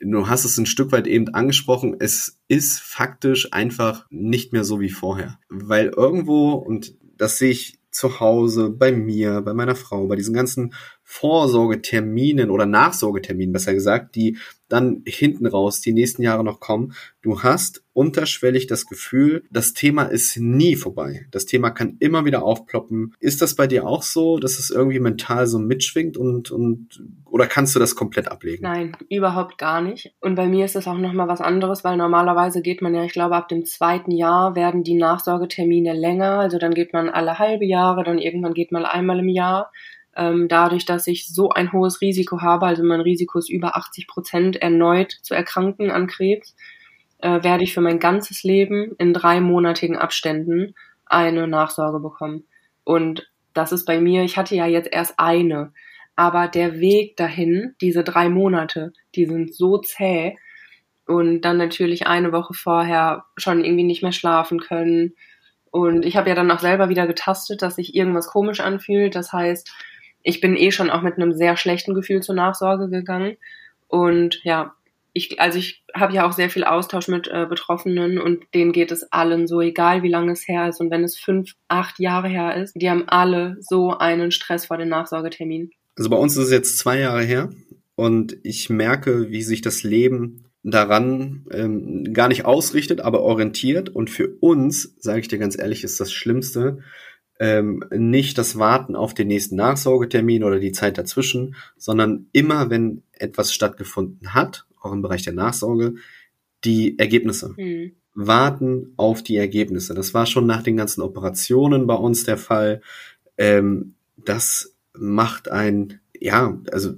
Du 0.03 0.27
hast 0.27 0.45
es 0.45 0.57
ein 0.57 0.65
Stück 0.65 0.91
weit 0.91 1.07
eben 1.07 1.29
angesprochen, 1.29 1.95
es 1.99 2.39
ist 2.47 2.79
faktisch 2.79 3.53
einfach 3.53 4.05
nicht 4.09 4.53
mehr 4.53 4.63
so 4.63 4.79
wie 4.79 4.89
vorher. 4.89 5.39
Weil 5.49 5.87
irgendwo, 5.95 6.53
und 6.53 6.95
das 7.17 7.37
sehe 7.37 7.51
ich 7.51 7.79
zu 7.91 8.19
Hause, 8.19 8.69
bei 8.69 8.91
mir, 8.91 9.41
bei 9.41 9.53
meiner 9.53 9.75
Frau, 9.75 10.07
bei 10.07 10.15
diesen 10.15 10.33
ganzen 10.33 10.73
Vorsorgeterminen 11.03 12.49
oder 12.49 12.65
Nachsorgeterminen, 12.65 13.53
besser 13.53 13.73
gesagt, 13.73 14.15
die 14.15 14.37
dann 14.71 15.03
hinten 15.05 15.45
raus 15.45 15.81
die 15.81 15.93
nächsten 15.93 16.21
Jahre 16.21 16.43
noch 16.43 16.59
kommen. 16.59 16.93
Du 17.21 17.43
hast 17.43 17.83
unterschwellig 17.93 18.67
das 18.67 18.87
Gefühl, 18.87 19.43
das 19.51 19.73
Thema 19.73 20.03
ist 20.03 20.37
nie 20.37 20.75
vorbei. 20.75 21.27
Das 21.31 21.45
Thema 21.45 21.71
kann 21.71 21.97
immer 21.99 22.25
wieder 22.25 22.43
aufploppen. 22.43 23.13
Ist 23.19 23.41
das 23.41 23.55
bei 23.55 23.67
dir 23.67 23.85
auch 23.85 24.01
so, 24.01 24.39
dass 24.39 24.59
es 24.59 24.69
irgendwie 24.69 24.99
mental 24.99 25.45
so 25.47 25.59
mitschwingt 25.59 26.17
und, 26.17 26.51
und 26.51 27.03
oder 27.25 27.47
kannst 27.47 27.75
du 27.75 27.79
das 27.79 27.95
komplett 27.95 28.29
ablegen? 28.29 28.63
Nein, 28.63 28.95
überhaupt 29.09 29.57
gar 29.57 29.81
nicht. 29.81 30.13
Und 30.21 30.35
bei 30.35 30.47
mir 30.47 30.65
ist 30.65 30.75
es 30.75 30.87
auch 30.87 30.97
nochmal 30.97 31.27
was 31.27 31.41
anderes, 31.41 31.83
weil 31.83 31.97
normalerweise 31.97 32.61
geht 32.61 32.81
man 32.81 32.95
ja, 32.95 33.03
ich 33.03 33.13
glaube, 33.13 33.35
ab 33.35 33.49
dem 33.49 33.65
zweiten 33.65 34.11
Jahr 34.11 34.55
werden 34.55 34.83
die 34.83 34.95
Nachsorgetermine 34.95 35.93
länger. 35.93 36.39
Also 36.39 36.57
dann 36.57 36.73
geht 36.73 36.93
man 36.93 37.09
alle 37.09 37.39
halbe 37.39 37.65
Jahre, 37.65 38.03
dann 38.03 38.19
irgendwann 38.19 38.53
geht 38.53 38.71
man 38.71 38.85
einmal 38.85 39.19
im 39.19 39.29
Jahr. 39.29 39.71
Ähm, 40.15 40.47
dadurch, 40.49 40.85
dass 40.85 41.07
ich 41.07 41.27
so 41.27 41.49
ein 41.49 41.71
hohes 41.71 42.01
Risiko 42.01 42.41
habe, 42.41 42.65
also 42.65 42.83
mein 42.83 43.01
Risiko 43.01 43.39
ist 43.39 43.49
über 43.49 43.77
80 43.77 44.07
Prozent 44.07 44.55
erneut 44.57 45.11
zu 45.21 45.33
erkranken 45.33 45.89
an 45.89 46.07
Krebs, 46.07 46.55
äh, 47.19 47.43
werde 47.43 47.63
ich 47.63 47.73
für 47.73 47.81
mein 47.81 47.99
ganzes 47.99 48.43
Leben 48.43 48.93
in 48.97 49.13
dreimonatigen 49.13 49.97
Abständen 49.97 50.73
eine 51.05 51.47
Nachsorge 51.47 51.99
bekommen. 51.99 52.45
Und 52.83 53.29
das 53.53 53.71
ist 53.71 53.85
bei 53.85 53.99
mir, 53.99 54.23
ich 54.23 54.37
hatte 54.37 54.55
ja 54.55 54.65
jetzt 54.65 54.89
erst 54.91 55.13
eine, 55.17 55.73
aber 56.15 56.47
der 56.47 56.79
Weg 56.79 57.17
dahin, 57.17 57.75
diese 57.81 58.03
drei 58.03 58.29
Monate, 58.29 58.93
die 59.15 59.25
sind 59.25 59.53
so 59.53 59.77
zäh 59.77 60.35
und 61.05 61.41
dann 61.41 61.57
natürlich 61.57 62.07
eine 62.07 62.31
Woche 62.31 62.53
vorher 62.53 63.25
schon 63.37 63.63
irgendwie 63.63 63.83
nicht 63.83 64.03
mehr 64.03 64.11
schlafen 64.11 64.59
können. 64.59 65.15
Und 65.71 66.05
ich 66.05 66.17
habe 66.17 66.29
ja 66.29 66.35
dann 66.35 66.51
auch 66.51 66.59
selber 66.59 66.89
wieder 66.89 67.07
getastet, 67.07 67.61
dass 67.61 67.75
sich 67.75 67.95
irgendwas 67.95 68.27
komisch 68.27 68.59
anfühlt. 68.59 69.15
Das 69.15 69.31
heißt, 69.31 69.71
ich 70.23 70.41
bin 70.41 70.55
eh 70.55 70.71
schon 70.71 70.89
auch 70.89 71.01
mit 71.01 71.15
einem 71.15 71.33
sehr 71.33 71.57
schlechten 71.57 71.93
Gefühl 71.93 72.21
zur 72.21 72.35
Nachsorge 72.35 72.89
gegangen. 72.89 73.37
Und 73.87 74.41
ja, 74.43 74.73
ich, 75.13 75.39
also 75.41 75.59
ich 75.59 75.83
habe 75.93 76.13
ja 76.13 76.25
auch 76.25 76.31
sehr 76.31 76.49
viel 76.49 76.63
Austausch 76.63 77.07
mit 77.07 77.27
äh, 77.27 77.45
Betroffenen 77.49 78.17
und 78.17 78.43
denen 78.53 78.71
geht 78.71 78.91
es 78.91 79.11
allen 79.11 79.47
so, 79.47 79.59
egal 79.59 80.03
wie 80.03 80.09
lange 80.09 80.31
es 80.31 80.47
her 80.47 80.69
ist 80.69 80.79
und 80.79 80.89
wenn 80.89 81.03
es 81.03 81.17
fünf, 81.17 81.53
acht 81.67 81.99
Jahre 81.99 82.29
her 82.29 82.55
ist, 82.55 82.73
die 82.75 82.89
haben 82.89 83.07
alle 83.07 83.57
so 83.59 83.97
einen 83.97 84.31
Stress 84.31 84.67
vor 84.67 84.77
den 84.77 84.89
Nachsorgetermin. 84.89 85.71
Also 85.97 86.09
bei 86.09 86.17
uns 86.17 86.37
ist 86.37 86.45
es 86.45 86.51
jetzt 86.51 86.77
zwei 86.77 86.99
Jahre 86.99 87.23
her 87.23 87.49
und 87.95 88.37
ich 88.43 88.69
merke, 88.69 89.29
wie 89.29 89.41
sich 89.41 89.61
das 89.61 89.83
Leben 89.83 90.45
daran 90.63 91.45
ähm, 91.51 92.13
gar 92.13 92.27
nicht 92.27 92.45
ausrichtet, 92.45 93.01
aber 93.01 93.21
orientiert. 93.21 93.89
Und 93.89 94.09
für 94.09 94.29
uns, 94.39 94.95
sage 94.99 95.19
ich 95.19 95.27
dir 95.27 95.39
ganz 95.39 95.57
ehrlich, 95.57 95.83
ist 95.83 95.99
das 95.99 96.13
Schlimmste, 96.13 96.79
ähm, 97.41 97.83
nicht 97.89 98.37
das 98.37 98.59
Warten 98.59 98.95
auf 98.95 99.15
den 99.15 99.27
nächsten 99.27 99.55
Nachsorgetermin 99.55 100.43
oder 100.43 100.59
die 100.59 100.73
Zeit 100.73 100.99
dazwischen, 100.99 101.55
sondern 101.75 102.27
immer, 102.33 102.69
wenn 102.69 103.01
etwas 103.13 103.51
stattgefunden 103.51 104.35
hat, 104.35 104.67
auch 104.79 104.91
im 104.91 105.01
Bereich 105.01 105.23
der 105.23 105.33
Nachsorge, 105.33 105.95
die 106.63 106.99
Ergebnisse. 106.99 107.55
Mhm. 107.57 107.93
Warten 108.13 108.93
auf 108.95 109.23
die 109.23 109.37
Ergebnisse. 109.37 109.95
Das 109.95 110.13
war 110.13 110.27
schon 110.27 110.45
nach 110.45 110.61
den 110.61 110.77
ganzen 110.77 111.01
Operationen 111.01 111.87
bei 111.87 111.95
uns 111.95 112.25
der 112.25 112.37
Fall. 112.37 112.81
Ähm, 113.39 113.95
das 114.17 114.75
macht 114.93 115.49
ein, 115.49 115.99
ja, 116.19 116.59
also 116.71 116.93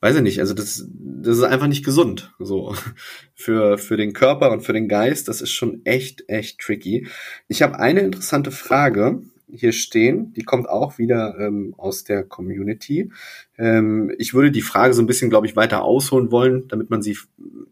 weiß 0.00 0.16
ich 0.16 0.22
nicht, 0.22 0.40
also 0.40 0.54
das, 0.54 0.88
das 0.88 1.36
ist 1.36 1.44
einfach 1.44 1.66
nicht 1.66 1.84
gesund. 1.84 2.32
So 2.38 2.74
für, 3.34 3.76
für 3.76 3.98
den 3.98 4.14
Körper 4.14 4.52
und 4.52 4.62
für 4.62 4.72
den 4.72 4.88
Geist, 4.88 5.28
das 5.28 5.42
ist 5.42 5.50
schon 5.50 5.84
echt, 5.84 6.24
echt 6.28 6.60
tricky. 6.60 7.08
Ich 7.46 7.60
habe 7.60 7.78
eine 7.78 8.00
interessante 8.00 8.52
Frage 8.52 9.20
hier 9.50 9.72
stehen. 9.72 10.32
Die 10.34 10.42
kommt 10.42 10.68
auch 10.68 10.98
wieder 10.98 11.36
ähm, 11.38 11.74
aus 11.76 12.04
der 12.04 12.24
Community. 12.24 13.10
Ähm, 13.58 14.12
ich 14.18 14.34
würde 14.34 14.50
die 14.50 14.62
Frage 14.62 14.94
so 14.94 15.02
ein 15.02 15.06
bisschen, 15.06 15.30
glaube 15.30 15.46
ich, 15.46 15.56
weiter 15.56 15.82
ausholen 15.82 16.30
wollen, 16.30 16.68
damit 16.68 16.90
man 16.90 17.02
sie 17.02 17.16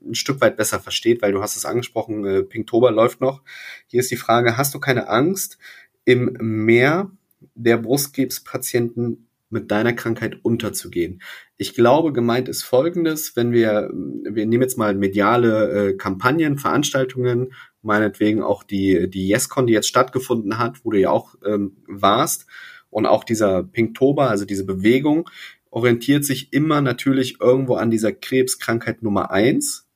ein 0.04 0.14
Stück 0.14 0.40
weit 0.40 0.56
besser 0.56 0.80
versteht, 0.80 1.22
weil 1.22 1.32
du 1.32 1.42
hast 1.42 1.56
es 1.56 1.64
angesprochen, 1.64 2.24
äh, 2.24 2.42
Pinktober 2.42 2.90
läuft 2.90 3.20
noch. 3.20 3.42
Hier 3.86 4.00
ist 4.00 4.10
die 4.10 4.16
Frage, 4.16 4.56
hast 4.56 4.74
du 4.74 4.80
keine 4.80 5.08
Angst, 5.08 5.58
im 6.04 6.36
Meer 6.40 7.10
der 7.54 7.78
Brustkrebspatienten 7.78 9.28
mit 9.50 9.70
deiner 9.70 9.92
Krankheit 9.92 10.38
unterzugehen. 10.42 11.22
Ich 11.56 11.74
glaube, 11.74 12.12
gemeint 12.12 12.48
ist 12.48 12.64
Folgendes, 12.64 13.36
wenn 13.36 13.52
wir, 13.52 13.90
wir 13.92 14.46
nehmen 14.46 14.62
jetzt 14.62 14.76
mal 14.76 14.94
mediale 14.94 15.90
äh, 15.90 15.96
Kampagnen, 15.96 16.58
Veranstaltungen, 16.58 17.52
meinetwegen 17.84 18.42
auch 18.42 18.62
die, 18.62 19.08
die 19.10 19.28
YesCon, 19.28 19.66
die 19.66 19.72
jetzt 19.72 19.88
stattgefunden 19.88 20.58
hat, 20.58 20.84
wo 20.84 20.90
du 20.90 21.00
ja 21.00 21.10
auch 21.10 21.34
ähm, 21.46 21.76
warst, 21.86 22.46
und 22.90 23.06
auch 23.06 23.24
dieser 23.24 23.64
Pinktober, 23.64 24.30
also 24.30 24.44
diese 24.44 24.64
Bewegung, 24.64 25.28
orientiert 25.70 26.24
sich 26.24 26.52
immer 26.52 26.80
natürlich 26.80 27.40
irgendwo 27.40 27.74
an 27.74 27.90
dieser 27.90 28.12
Krebskrankheit 28.12 29.02
Nummer 29.02 29.32
eins, 29.32 29.88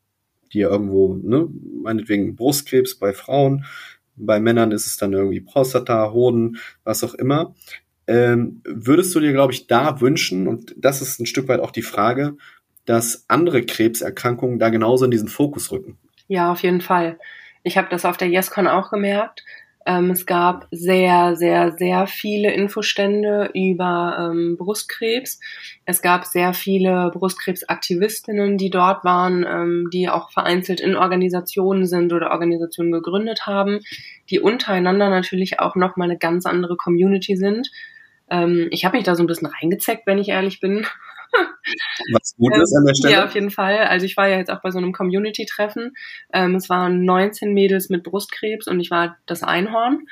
die 0.53 0.59
ja 0.59 0.69
irgendwo, 0.69 1.15
ne, 1.15 1.49
meinetwegen 1.81 2.35
Brustkrebs 2.35 2.97
bei 2.97 3.13
Frauen, 3.13 3.65
bei 4.17 4.41
Männern 4.41 4.73
ist 4.73 4.87
es 4.87 4.97
dann 4.97 5.13
irgendwie 5.13 5.41
Prostata, 5.41 6.11
Hoden, 6.11 6.59
was 6.83 7.05
auch 7.05 7.15
immer. 7.15 7.55
Ähm, 8.09 8.63
würdest 8.65 9.15
du 9.15 9.21
dir, 9.21 9.33
glaube 9.33 9.53
ich, 9.53 9.69
da 9.69 10.01
wünschen, 10.01 10.49
und 10.49 10.75
das 10.77 11.01
ist 11.01 11.21
ein 11.21 11.27
Stück 11.27 11.47
weit 11.47 11.61
auch 11.61 11.71
die 11.71 11.83
Frage, 11.83 12.37
dass 12.85 13.27
andere 13.29 13.63
Krebserkrankungen 13.63 14.59
da 14.59 14.71
genauso 14.71 15.05
in 15.05 15.13
diesen 15.13 15.29
Fokus 15.29 15.71
rücken? 15.71 15.99
Ja, 16.27 16.51
auf 16.51 16.63
jeden 16.63 16.81
Fall. 16.81 17.19
Ich 17.63 17.77
habe 17.77 17.89
das 17.91 18.05
auf 18.05 18.17
der 18.17 18.29
YesCon 18.29 18.67
auch 18.67 18.91
gemerkt. 18.91 19.45
Ähm, 19.89 20.11
es 20.11 20.27
gab 20.27 20.69
sehr, 20.71 21.35
sehr, 21.35 21.73
sehr 21.79 22.07
viele 22.07 22.53
Infostände 22.53 23.51
über 23.55 24.31
ähm, 24.31 24.57
Brustkrebs. 24.59 25.41
Es 25.87 26.03
gab 26.03 26.27
sehr 26.27 26.53
viele 26.53 27.11
Brustkrebsaktivistinnen, 27.15 28.59
die 28.59 28.69
dort 28.69 29.03
waren, 29.05 29.47
ähm, 29.49 29.89
die 29.91 30.11
auch 30.11 30.31
vereinzelt 30.31 30.81
in 30.81 30.95
Organisationen 30.95 31.87
sind 31.87 32.13
oder 32.13 32.33
Organisationen 32.33 32.93
gegründet 32.93 33.47
haben, 33.47 33.81
die 34.29 34.41
untereinander 34.41 35.09
natürlich 35.09 35.59
auch 35.59 35.75
nochmal 35.75 36.11
eine 36.11 36.19
ganz 36.19 36.45
andere 36.45 36.77
Community 36.77 37.37
sind. 37.37 37.71
Ähm, 38.29 38.69
ich 38.71 38.85
habe 38.85 38.99
mich 38.99 39.07
da 39.07 39.15
so 39.15 39.23
ein 39.23 39.27
bisschen 39.27 39.49
reingezeckt, 39.49 40.07
wenn 40.07 40.19
ich 40.19 40.29
ehrlich 40.29 40.61
bin. 40.61 40.87
Was 42.13 42.35
gut 42.37 42.57
ist 42.57 42.75
an 42.77 42.85
der 42.87 42.95
Stelle. 42.95 43.15
Ja, 43.15 43.25
auf 43.25 43.35
jeden 43.35 43.51
Fall. 43.51 43.79
Also 43.79 44.07
ich 44.07 44.17
war 44.17 44.29
ja 44.29 44.39
jetzt 44.39 44.51
auch 44.51 44.63
bei 44.63 44.71
so 44.71 44.79
einem 44.79 44.93
Community-Treffen. 44.93 45.95
Ähm, 46.33 46.55
es 46.55 46.69
waren 46.69 47.05
19 47.05 47.53
Mädels 47.53 47.89
mit 47.89 48.03
Brustkrebs 48.03 48.67
und 48.67 48.81
ich 48.81 48.91
war 48.91 49.17
das 49.27 49.43
Einhorn. 49.43 50.07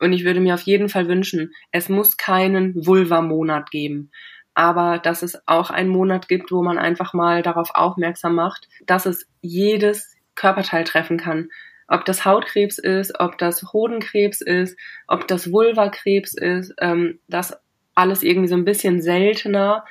Und 0.00 0.12
ich 0.12 0.24
würde 0.24 0.40
mir 0.40 0.54
auf 0.54 0.62
jeden 0.62 0.88
Fall 0.88 1.08
wünschen, 1.08 1.52
es 1.72 1.88
muss 1.88 2.16
keinen 2.16 2.86
Vulva-Monat 2.86 3.70
geben. 3.70 4.10
Aber 4.54 4.98
dass 4.98 5.22
es 5.22 5.40
auch 5.46 5.70
einen 5.70 5.90
Monat 5.90 6.28
gibt, 6.28 6.50
wo 6.50 6.62
man 6.62 6.78
einfach 6.78 7.14
mal 7.14 7.42
darauf 7.42 7.70
aufmerksam 7.74 8.34
macht, 8.34 8.68
dass 8.86 9.06
es 9.06 9.28
jedes 9.40 10.16
Körperteil 10.34 10.84
treffen 10.84 11.16
kann. 11.16 11.48
Ob 11.88 12.04
das 12.04 12.24
Hautkrebs 12.24 12.78
ist, 12.78 13.18
ob 13.18 13.38
das 13.38 13.72
Hodenkrebs 13.72 14.40
ist, 14.40 14.76
ob 15.06 15.26
das 15.26 15.50
Vulvakrebs 15.50 16.34
ist, 16.34 16.74
ähm, 16.80 17.18
das 17.28 17.56
alles 17.94 18.22
irgendwie 18.22 18.48
so 18.48 18.54
ein 18.54 18.64
bisschen 18.64 19.02
seltener 19.02 19.84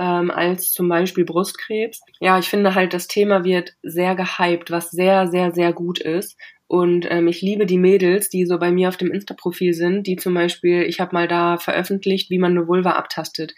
ähm, 0.00 0.30
als 0.30 0.72
zum 0.72 0.88
Beispiel 0.88 1.24
Brustkrebs. 1.24 2.00
Ja, 2.20 2.38
ich 2.38 2.48
finde 2.48 2.74
halt, 2.74 2.94
das 2.94 3.06
Thema 3.06 3.44
wird 3.44 3.74
sehr 3.82 4.14
gehypt, 4.14 4.70
was 4.70 4.90
sehr, 4.90 5.28
sehr, 5.28 5.52
sehr 5.52 5.72
gut 5.74 5.98
ist. 5.98 6.38
Und 6.66 7.06
ähm, 7.10 7.28
ich 7.28 7.42
liebe 7.42 7.66
die 7.66 7.78
Mädels, 7.78 8.30
die 8.30 8.46
so 8.46 8.58
bei 8.58 8.70
mir 8.70 8.88
auf 8.88 8.96
dem 8.96 9.10
Insta-Profil 9.10 9.74
sind, 9.74 10.06
die 10.06 10.16
zum 10.16 10.32
Beispiel, 10.34 10.82
ich 10.84 11.00
habe 11.00 11.14
mal 11.14 11.28
da 11.28 11.58
veröffentlicht, 11.58 12.30
wie 12.30 12.38
man 12.38 12.52
eine 12.52 12.66
Vulva 12.66 12.92
abtastet, 12.92 13.54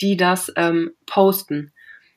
die 0.00 0.16
das 0.16 0.50
ähm, 0.56 0.92
posten, 1.04 1.72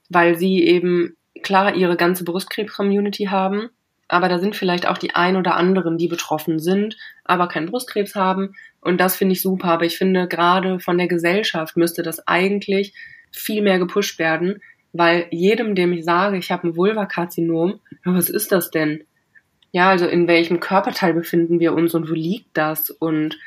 weil 0.10 0.38
sie 0.38 0.64
eben 0.64 1.18
klar 1.44 1.76
ihre 1.76 1.98
ganze 1.98 2.24
Brustkrebs-Community 2.24 3.26
haben, 3.26 3.70
aber 4.08 4.30
da 4.30 4.38
sind 4.38 4.56
vielleicht 4.56 4.88
auch 4.88 4.98
die 4.98 5.16
ein 5.16 5.36
oder 5.36 5.56
anderen, 5.56 5.98
die 5.98 6.08
betroffen 6.08 6.60
sind, 6.60 6.96
aber 7.24 7.48
keinen 7.48 7.66
Brustkrebs 7.66 8.16
haben. 8.16 8.54
Und 8.82 9.02
das 9.02 9.16
finde 9.16 9.34
ich 9.34 9.42
super. 9.42 9.70
Aber 9.70 9.86
ich 9.86 9.98
finde, 9.98 10.28
gerade 10.28 10.80
von 10.80 10.98
der 10.98 11.08
Gesellschaft 11.08 11.76
müsste 11.76 12.04
das 12.04 12.28
eigentlich 12.28 12.94
viel 13.36 13.62
mehr 13.62 13.80
gepusht 13.80 14.20
werden, 14.20 14.62
weil 14.94 15.28
jedem, 15.32 15.76
dem 15.76 15.94
ich 15.94 16.06
sage, 16.06 16.38
ich 16.38 16.52
habe 16.52 16.68
ein 16.68 16.76
Vulvakarzinom, 16.76 17.80
was 18.04 18.30
ist 18.30 18.52
das 18.52 18.72
denn? 18.72 19.04
Ja, 19.72 19.90
also 19.90 20.08
in 20.08 20.28
welchem 20.28 20.62
Körperteil 20.62 21.14
befinden 21.14 21.60
wir 21.60 21.74
uns 21.74 21.94
und 21.94 22.10
wo 22.10 22.14
liegt 22.14 22.50
das? 22.54 22.90
Und 22.90 23.38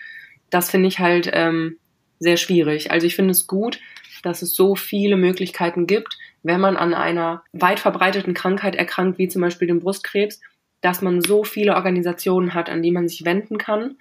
das 0.50 0.70
finde 0.70 0.88
ich 0.88 0.98
halt 0.98 1.30
ähm, 1.32 1.78
sehr 2.18 2.36
schwierig. 2.36 2.90
Also 2.90 3.06
ich 3.06 3.16
finde 3.16 3.30
es 3.30 3.46
gut, 3.46 3.80
dass 4.22 4.42
es 4.42 4.54
so 4.54 4.74
viele 4.74 5.16
Möglichkeiten 5.16 5.86
gibt, 5.86 6.18
wenn 6.42 6.60
man 6.60 6.76
an 6.76 6.92
einer 6.92 7.42
weit 7.52 7.80
verbreiteten 7.80 8.34
Krankheit 8.34 8.74
erkrankt, 8.74 9.18
wie 9.18 9.28
zum 9.28 9.42
Beispiel 9.42 9.68
dem 9.68 9.80
Brustkrebs, 9.80 10.40
dass 10.80 11.02
man 11.02 11.22
so 11.22 11.44
viele 11.44 11.74
Organisationen 11.74 12.54
hat, 12.54 12.68
an 12.68 12.82
die 12.82 12.92
man 12.92 13.08
sich 13.08 13.24
wenden 13.24 13.58
kann 13.58 13.96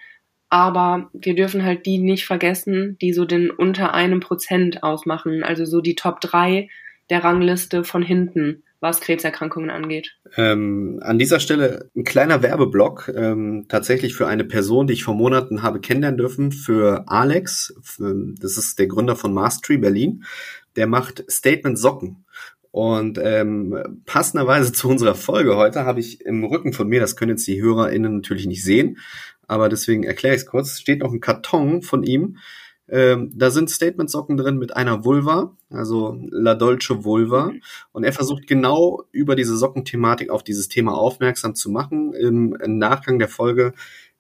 aber 0.50 1.10
wir 1.14 1.36
dürfen 1.36 1.64
halt 1.64 1.86
die 1.86 1.98
nicht 1.98 2.26
vergessen, 2.26 2.98
die 3.02 3.14
so 3.14 3.26
den 3.26 3.50
unter 3.50 3.94
einem 3.94 4.20
Prozent 4.20 4.84
ausmachen, 4.84 5.44
also 5.44 5.66
so 5.66 5.82
die 5.82 5.96
Top 5.96 6.22
drei 6.22 6.70
der 7.10 7.24
Rangliste 7.24 7.84
von 7.84 8.02
hinten, 8.02 8.64
was 8.80 9.02
Krebserkrankungen 9.02 9.70
angeht. 9.70 10.18
Ähm, 10.36 11.00
an 11.02 11.18
dieser 11.18 11.40
Stelle 11.40 11.90
ein 11.96 12.04
kleiner 12.04 12.44
Werbeblock, 12.44 13.12
ähm, 13.16 13.66
tatsächlich 13.68 14.14
für 14.14 14.28
eine 14.28 14.44
Person, 14.44 14.88
die 14.88 14.94
ich 14.94 15.04
vor 15.04 15.16
Monaten 15.16 15.64
habe 15.64 15.80
kennenlernen 15.80 16.18
dürfen, 16.18 16.52
für 16.52 17.06
Alex, 17.08 17.74
für, 17.82 18.14
das 18.40 18.58
ist 18.58 18.78
der 18.78 18.88
Gründer 18.88 19.16
von 19.16 19.34
Mastery 19.34 19.78
Berlin, 19.78 20.24
der 20.76 20.88
macht 20.88 21.26
Statement 21.30 21.80
Socken. 21.80 22.26
Und 22.70 23.20
ähm, 23.22 24.04
passenderweise 24.06 24.72
zu 24.74 24.88
unserer 24.90 25.16
Folge 25.16 25.56
heute 25.56 25.86
habe 25.86 26.00
ich 26.00 26.22
im 26.22 26.44
Rücken 26.44 26.74
von 26.74 26.88
mir, 26.88 27.00
das 27.00 27.16
können 27.16 27.32
jetzt 27.32 27.48
die 27.48 27.62
HörerInnen 27.62 28.18
natürlich 28.18 28.46
nicht 28.46 28.64
sehen, 28.64 28.98
aber 29.48 29.70
deswegen 29.70 30.04
erkläre 30.04 30.36
ich 30.36 30.42
es 30.42 30.48
kurz, 30.48 30.80
steht 30.80 31.00
noch 31.00 31.12
ein 31.12 31.22
Karton 31.22 31.82
von 31.82 32.04
ihm. 32.04 32.38
Ähm, 32.90 33.32
da 33.36 33.52
sind 33.52 33.70
Statement-Socken 33.70 34.38
drin 34.38 34.58
mit 34.58 34.76
einer 34.76 35.04
Vulva, 35.04 35.56
also 35.70 36.18
La 36.30 36.56
Dolce 36.56 37.04
Vulva. 37.04 37.48
Mhm. 37.48 37.62
Und 37.92 38.04
er 38.04 38.14
versucht 38.14 38.48
genau 38.48 39.04
über 39.12 39.36
diese 39.36 39.58
Sockenthematik 39.58 40.30
auf 40.30 40.44
dieses 40.44 40.70
Thema 40.70 40.98
aufmerksam 40.98 41.56
zu 41.56 41.70
machen. 41.70 42.14
Im, 42.14 42.56
im 42.56 42.78
Nachgang 42.78 43.20
der 43.20 43.28
Folge 43.28 43.74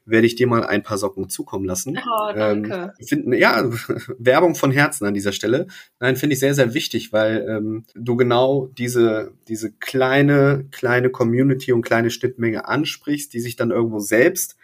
werde 0.08 0.26
ich 0.26 0.36
dir 0.36 0.48
mal 0.48 0.66
ein 0.66 0.84
paar 0.84 0.98
Socken 0.98 1.30
zukommen 1.30 1.66
lassen. 1.66 1.98
Oh, 1.98 2.34
danke. 2.34 2.94
Ähm, 2.98 3.06
find, 3.06 3.36
ja, 3.36 3.70
Werbung 4.18 4.56
von 4.56 4.72
Herzen 4.72 5.06
an 5.06 5.14
dieser 5.14 5.34
Stelle. 5.34 5.68
Nein, 6.00 6.16
finde 6.16 6.34
ich 6.34 6.40
sehr, 6.40 6.54
sehr 6.54 6.74
wichtig, 6.74 7.12
weil 7.12 7.46
ähm, 7.50 7.86
du 7.94 8.16
genau 8.16 8.68
diese, 8.78 9.34
diese 9.48 9.72
kleine, 9.72 10.66
kleine 10.72 11.10
Community 11.10 11.74
und 11.74 11.82
kleine 11.82 12.10
Schnittmenge 12.10 12.68
ansprichst, 12.68 13.34
die 13.34 13.42
sich 13.42 13.58
dann 13.58 13.72
irgendwo 13.72 14.00
selbst 14.00 14.56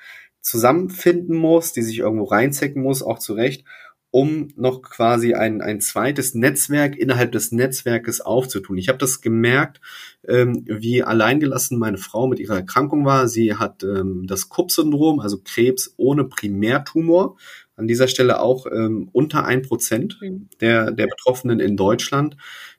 zusammenfinden 0.44 1.36
muss, 1.36 1.74
die 1.74 1.82
sich 1.82 2.00
irgendwo 2.00 2.26
reinzecken 2.26 2.84
muss, 2.84 3.02
auch 3.02 3.18
zurecht, 3.18 3.66
um 4.12 4.50
noch 4.56 4.84
quasi 4.84 5.34
ein, 5.34 5.62
ein 5.62 5.82
zweites 5.82 6.36
Netzwerk 6.36 6.96
innerhalb 6.96 7.32
des 7.32 7.52
Netzwerkes 7.52 8.22
aufzutun. 8.22 8.78
Ich 8.78 8.88
habe 8.90 9.00
das 9.00 9.22
gemerkt, 9.22 9.82
ähm, 10.28 10.64
wie 10.68 11.02
alleingelassen 11.02 11.80
meine 11.80 11.98
Frau 11.98 12.28
mit 12.28 12.40
ihrer 12.40 12.58
Erkrankung 12.58 13.06
war. 13.06 13.28
Sie 13.28 13.56
hat 13.56 13.82
ähm, 13.82 14.28
das 14.28 14.50
Kupp-Syndrom, 14.50 15.20
also 15.20 15.40
Krebs 15.44 15.96
ohne 15.98 16.26
Primärtumor. 16.26 17.38
An 17.76 17.88
dieser 17.88 18.08
Stelle 18.08 18.40
auch 18.40 18.68
ähm, 18.68 19.10
unter 19.14 19.46
ein 19.46 19.64
Prozent 19.64 20.20
mhm. 20.22 20.48
der, 20.62 20.92
der 20.92 21.08
Betroffenen 21.08 21.60
in 21.60 21.76
Deutschland. 21.76 22.38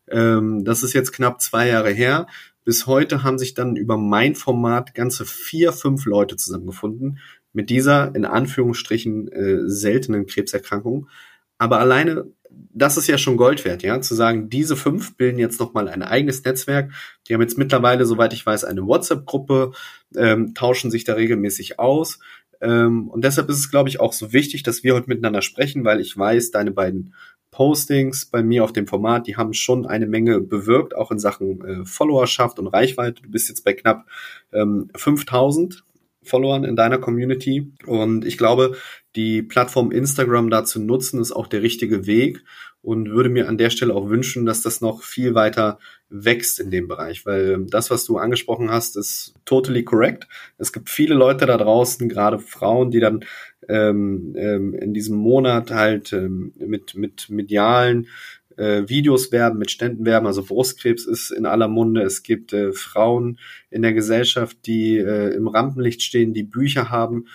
Ähm, 0.09 0.65
das 0.65 0.85
ist 0.85 0.93
jetzt 0.93 1.13
knapp 1.13 1.43
zwei 1.43 1.67
Jahre 1.67 1.91
her. 1.91 2.29
Bis 2.65 2.87
heute 2.87 3.25
haben 3.25 3.39
sich 3.39 3.55
dann 3.55 3.75
über 3.75 3.99
mein 3.99 4.37
Format 4.37 4.95
ganze 4.95 5.27
vier, 5.27 5.73
fünf 5.73 6.07
Leute 6.07 6.37
zusammengefunden, 6.37 7.19
mit 7.55 7.71
dieser 7.71 8.15
in 8.15 8.27
Anführungsstrichen 8.27 9.29
äh, 9.33 9.69
seltenen 9.69 10.27
Krebserkrankung. 10.27 11.09
Aber 11.57 11.79
alleine, 11.79 12.27
das 12.51 12.97
ist 12.97 13.07
ja 13.07 13.17
schon 13.17 13.37
Gold 13.37 13.65
wert, 13.65 13.83
ja, 13.83 14.01
zu 14.01 14.15
sagen, 14.15 14.51
diese 14.51 14.77
fünf 14.77 15.17
bilden 15.17 15.39
jetzt 15.39 15.61
nochmal 15.61 15.89
ein 15.89 16.03
eigenes 16.03 16.45
Netzwerk. 16.45 16.93
Die 17.27 17.35
haben 17.35 17.41
jetzt 17.41 17.57
mittlerweile, 17.57 18.05
soweit 18.05 18.33
ich 18.33 18.45
weiß, 18.45 18.65
eine 18.65 18.87
WhatsApp-Gruppe, 18.87 19.73
ähm, 20.17 20.55
tauschen 20.55 20.91
sich 20.91 21.05
da 21.05 21.15
regelmäßig 21.15 21.79
aus. 21.79 22.19
Ähm, 22.61 23.09
und 23.09 23.25
deshalb 23.25 23.49
ist 23.49 23.59
es, 23.59 23.71
glaube 23.71 23.89
ich, 23.89 24.01
auch 24.01 24.13
so 24.13 24.33
wichtig, 24.33 24.63
dass 24.63 24.83
wir 24.83 24.95
heute 24.95 25.09
miteinander 25.09 25.43
sprechen, 25.43 25.85
weil 25.85 26.01
ich 26.01 26.17
weiß, 26.17 26.51
deine 26.51 26.73
beiden 26.73 27.15
Postings 27.51 28.27
bei 28.27 28.43
mir 28.43 28.65
auf 28.65 28.73
dem 28.73 28.89
Format, 28.89 29.29
die 29.29 29.37
haben 29.37 29.53
schon 29.53 29.87
eine 29.87 30.07
Menge 30.07 30.41
bewirkt, 30.41 30.97
auch 30.97 31.13
in 31.13 31.21
Sachen 31.21 31.65
äh, 31.65 31.85
Followerschaft 31.85 32.59
und 32.59 32.67
Reichweite. 32.67 33.23
Du 33.23 33.31
bist 33.31 33.49
jetzt 33.49 33.65
bei 33.65 33.75
knapp 33.75 34.07
ähm, 34.53 34.91
5000 34.97 35.85
Followern 36.25 36.65
in 36.65 36.77
deiner 36.77 36.99
Community. 36.99 37.73
Und 37.87 38.25
ich 38.25 38.39
glaube, 38.39 38.77
die 39.17 39.43
Plattform 39.43 39.91
Instagram 39.91 40.51
dazu 40.51 40.81
nutzen, 40.81 41.21
ist 41.21 41.33
auch 41.33 41.47
der 41.47 41.63
richtige 41.63 42.07
Weg 42.07 42.43
und 42.85 43.11
würde 43.11 43.31
mir 43.31 43.49
an 43.49 43.57
der 43.57 43.71
Stelle 43.71 43.95
auch 43.95 44.11
wünschen, 44.11 44.45
dass 44.45 44.61
das 44.61 44.83
noch 44.83 45.03
viel 45.03 45.35
weiter 45.35 45.79
wächst 46.11 46.61
in 46.61 46.71
dem 46.71 46.87
Bereich, 46.87 47.25
weil 47.25 47.65
das, 47.67 47.91
was 47.91 48.05
du 48.05 48.19
angesprochen 48.19 48.71
hast, 48.71 48.97
ist 48.97 49.35
totally 49.47 49.85
correct. 49.85 50.29
Es 50.59 50.73
gibt 50.73 50.91
viele 50.91 51.15
Leute 51.15 51.47
da 51.47 51.57
draußen, 51.57 52.09
gerade 52.09 52.39
Frauen, 52.39 52.91
die 52.91 53.01
dann 53.01 53.25
ähm, 53.69 54.35
ähm, 54.37 54.75
in 54.75 54.93
diesem 54.93 55.17
Monat 55.17 55.71
halt 55.71 56.13
ähm, 56.13 56.53
mit, 56.59 56.95
mit 56.95 57.31
medialen 57.31 58.09
äh, 58.57 58.89
Videos 58.89 59.33
werben, 59.33 59.59
mit 59.59 59.71
Ständen 59.71 60.05
werben. 60.05 60.27
Also 60.27 60.43
Brustkrebs 60.43 61.07
ist 61.07 61.31
in 61.31 61.47
aller 61.47 61.69
Munde. 61.69 62.03
Es 62.03 62.23
gibt 62.23 62.53
äh, 62.53 62.73
Frauen 62.73 63.39
in 63.71 63.83
der 63.83 63.93
Gesellschaft, 63.93 64.59
die 64.67 64.99
äh, 64.99 65.35
im 65.35 65.49
Rampenlicht 65.49 66.03
stehen, 66.03 66.35
die 66.35 66.43
Bücher 66.45 66.91
haben. 66.91 67.27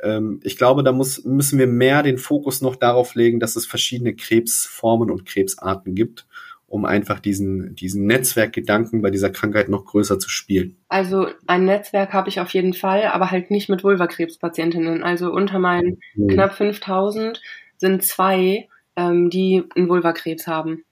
Ähm, 0.00 0.40
ich 0.42 0.56
glaube, 0.56 0.82
da 0.82 0.92
muss, 0.92 1.24
müssen 1.24 1.58
wir 1.58 1.66
mehr 1.66 2.02
den 2.02 2.18
Fokus 2.18 2.60
noch 2.60 2.76
darauf 2.76 3.14
legen, 3.14 3.40
dass 3.40 3.56
es 3.56 3.66
verschiedene 3.66 4.14
Krebsformen 4.14 5.10
und 5.10 5.26
Krebsarten 5.26 5.94
gibt 5.94 6.26
um 6.74 6.84
einfach 6.84 7.20
diesen, 7.20 7.76
diesen 7.76 8.04
Netzwerkgedanken 8.06 9.00
bei 9.00 9.12
dieser 9.12 9.30
Krankheit 9.30 9.68
noch 9.68 9.84
größer 9.84 10.18
zu 10.18 10.28
spielen? 10.28 10.76
Also 10.88 11.28
ein 11.46 11.66
Netzwerk 11.66 12.12
habe 12.12 12.28
ich 12.28 12.40
auf 12.40 12.52
jeden 12.52 12.74
Fall, 12.74 13.04
aber 13.04 13.30
halt 13.30 13.52
nicht 13.52 13.68
mit 13.68 13.84
Vulvakrebspatientinnen. 13.84 15.04
Also 15.04 15.30
unter 15.30 15.60
meinen 15.60 16.00
mhm. 16.16 16.26
knapp 16.26 16.54
5000 16.54 17.40
sind 17.76 18.02
zwei, 18.02 18.68
ähm, 18.96 19.30
die 19.30 19.64
einen 19.74 19.88
Vulvakrebs 19.88 20.46
haben 20.46 20.84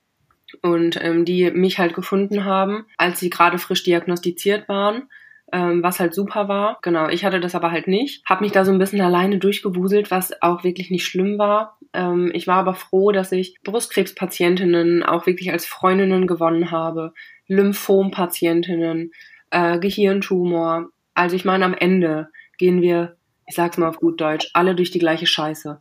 und 0.62 1.02
ähm, 1.02 1.24
die 1.24 1.50
mich 1.50 1.78
halt 1.78 1.94
gefunden 1.94 2.44
haben, 2.44 2.86
als 2.96 3.20
sie 3.20 3.30
gerade 3.30 3.58
frisch 3.58 3.82
diagnostiziert 3.84 4.68
waren 4.68 5.08
ähm, 5.52 5.82
was 5.82 6.00
halt 6.00 6.14
super 6.14 6.48
war. 6.48 6.78
Genau, 6.82 7.08
ich 7.08 7.24
hatte 7.24 7.38
das 7.38 7.54
aber 7.54 7.70
halt 7.70 7.86
nicht. 7.86 8.24
Hab 8.24 8.40
mich 8.40 8.52
da 8.52 8.64
so 8.64 8.72
ein 8.72 8.78
bisschen 8.78 9.02
alleine 9.02 9.38
durchgewuselt, 9.38 10.10
was 10.10 10.32
auch 10.40 10.64
wirklich 10.64 10.90
nicht 10.90 11.04
schlimm 11.04 11.38
war. 11.38 11.78
Ähm, 11.92 12.30
ich 12.34 12.46
war 12.46 12.56
aber 12.56 12.74
froh, 12.74 13.12
dass 13.12 13.30
ich 13.32 13.58
Brustkrebspatientinnen 13.62 15.02
auch 15.02 15.26
wirklich 15.26 15.52
als 15.52 15.66
Freundinnen 15.66 16.26
gewonnen 16.26 16.70
habe, 16.70 17.12
Lymphompatientinnen, 17.48 19.12
äh, 19.50 19.78
Gehirntumor. 19.78 20.88
Also 21.12 21.36
ich 21.36 21.44
meine, 21.44 21.66
am 21.66 21.74
Ende 21.74 22.28
gehen 22.56 22.80
wir, 22.80 23.16
ich 23.46 23.54
sag's 23.54 23.76
mal 23.76 23.88
auf 23.88 23.98
gut 23.98 24.20
Deutsch, 24.20 24.48
alle 24.54 24.74
durch 24.74 24.90
die 24.90 25.00
gleiche 25.00 25.26
Scheiße. 25.26 25.80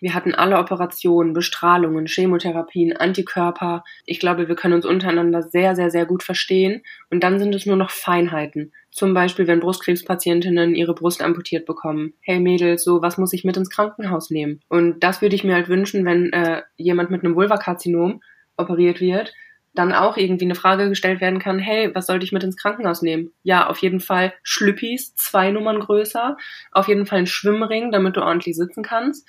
Wir 0.00 0.14
hatten 0.14 0.34
alle 0.34 0.58
Operationen, 0.58 1.34
Bestrahlungen, 1.34 2.06
Chemotherapien, 2.06 2.96
Antikörper. 2.96 3.84
Ich 4.06 4.18
glaube, 4.18 4.48
wir 4.48 4.56
können 4.56 4.74
uns 4.74 4.86
untereinander 4.86 5.42
sehr, 5.42 5.76
sehr, 5.76 5.90
sehr 5.90 6.06
gut 6.06 6.22
verstehen. 6.22 6.82
Und 7.10 7.22
dann 7.22 7.38
sind 7.38 7.54
es 7.54 7.66
nur 7.66 7.76
noch 7.76 7.90
Feinheiten. 7.90 8.72
Zum 8.90 9.14
Beispiel, 9.14 9.46
wenn 9.46 9.60
Brustkrebspatientinnen 9.60 10.74
ihre 10.74 10.94
Brust 10.94 11.22
amputiert 11.22 11.66
bekommen. 11.66 12.14
Hey 12.20 12.40
Mädels, 12.40 12.82
so 12.82 13.02
was 13.02 13.18
muss 13.18 13.32
ich 13.32 13.44
mit 13.44 13.56
ins 13.56 13.70
Krankenhaus 13.70 14.30
nehmen? 14.30 14.60
Und 14.68 15.00
das 15.04 15.22
würde 15.22 15.36
ich 15.36 15.44
mir 15.44 15.54
halt 15.54 15.68
wünschen, 15.68 16.04
wenn 16.04 16.32
äh, 16.32 16.62
jemand 16.76 17.10
mit 17.10 17.22
einem 17.22 17.36
Vulvakarzinom 17.36 18.22
operiert 18.56 19.00
wird, 19.00 19.32
dann 19.74 19.92
auch 19.92 20.16
irgendwie 20.16 20.46
eine 20.46 20.56
Frage 20.56 20.88
gestellt 20.88 21.20
werden 21.20 21.38
kann, 21.38 21.60
hey, 21.60 21.94
was 21.94 22.06
sollte 22.06 22.24
ich 22.24 22.32
mit 22.32 22.42
ins 22.42 22.56
Krankenhaus 22.56 23.02
nehmen? 23.02 23.30
Ja, 23.44 23.68
auf 23.68 23.78
jeden 23.78 24.00
Fall 24.00 24.32
Schlüppis, 24.42 25.14
zwei 25.14 25.52
Nummern 25.52 25.78
größer, 25.78 26.36
auf 26.72 26.88
jeden 26.88 27.06
Fall 27.06 27.20
ein 27.20 27.26
Schwimmring, 27.28 27.92
damit 27.92 28.16
du 28.16 28.22
ordentlich 28.22 28.56
sitzen 28.56 28.82
kannst 28.82 29.28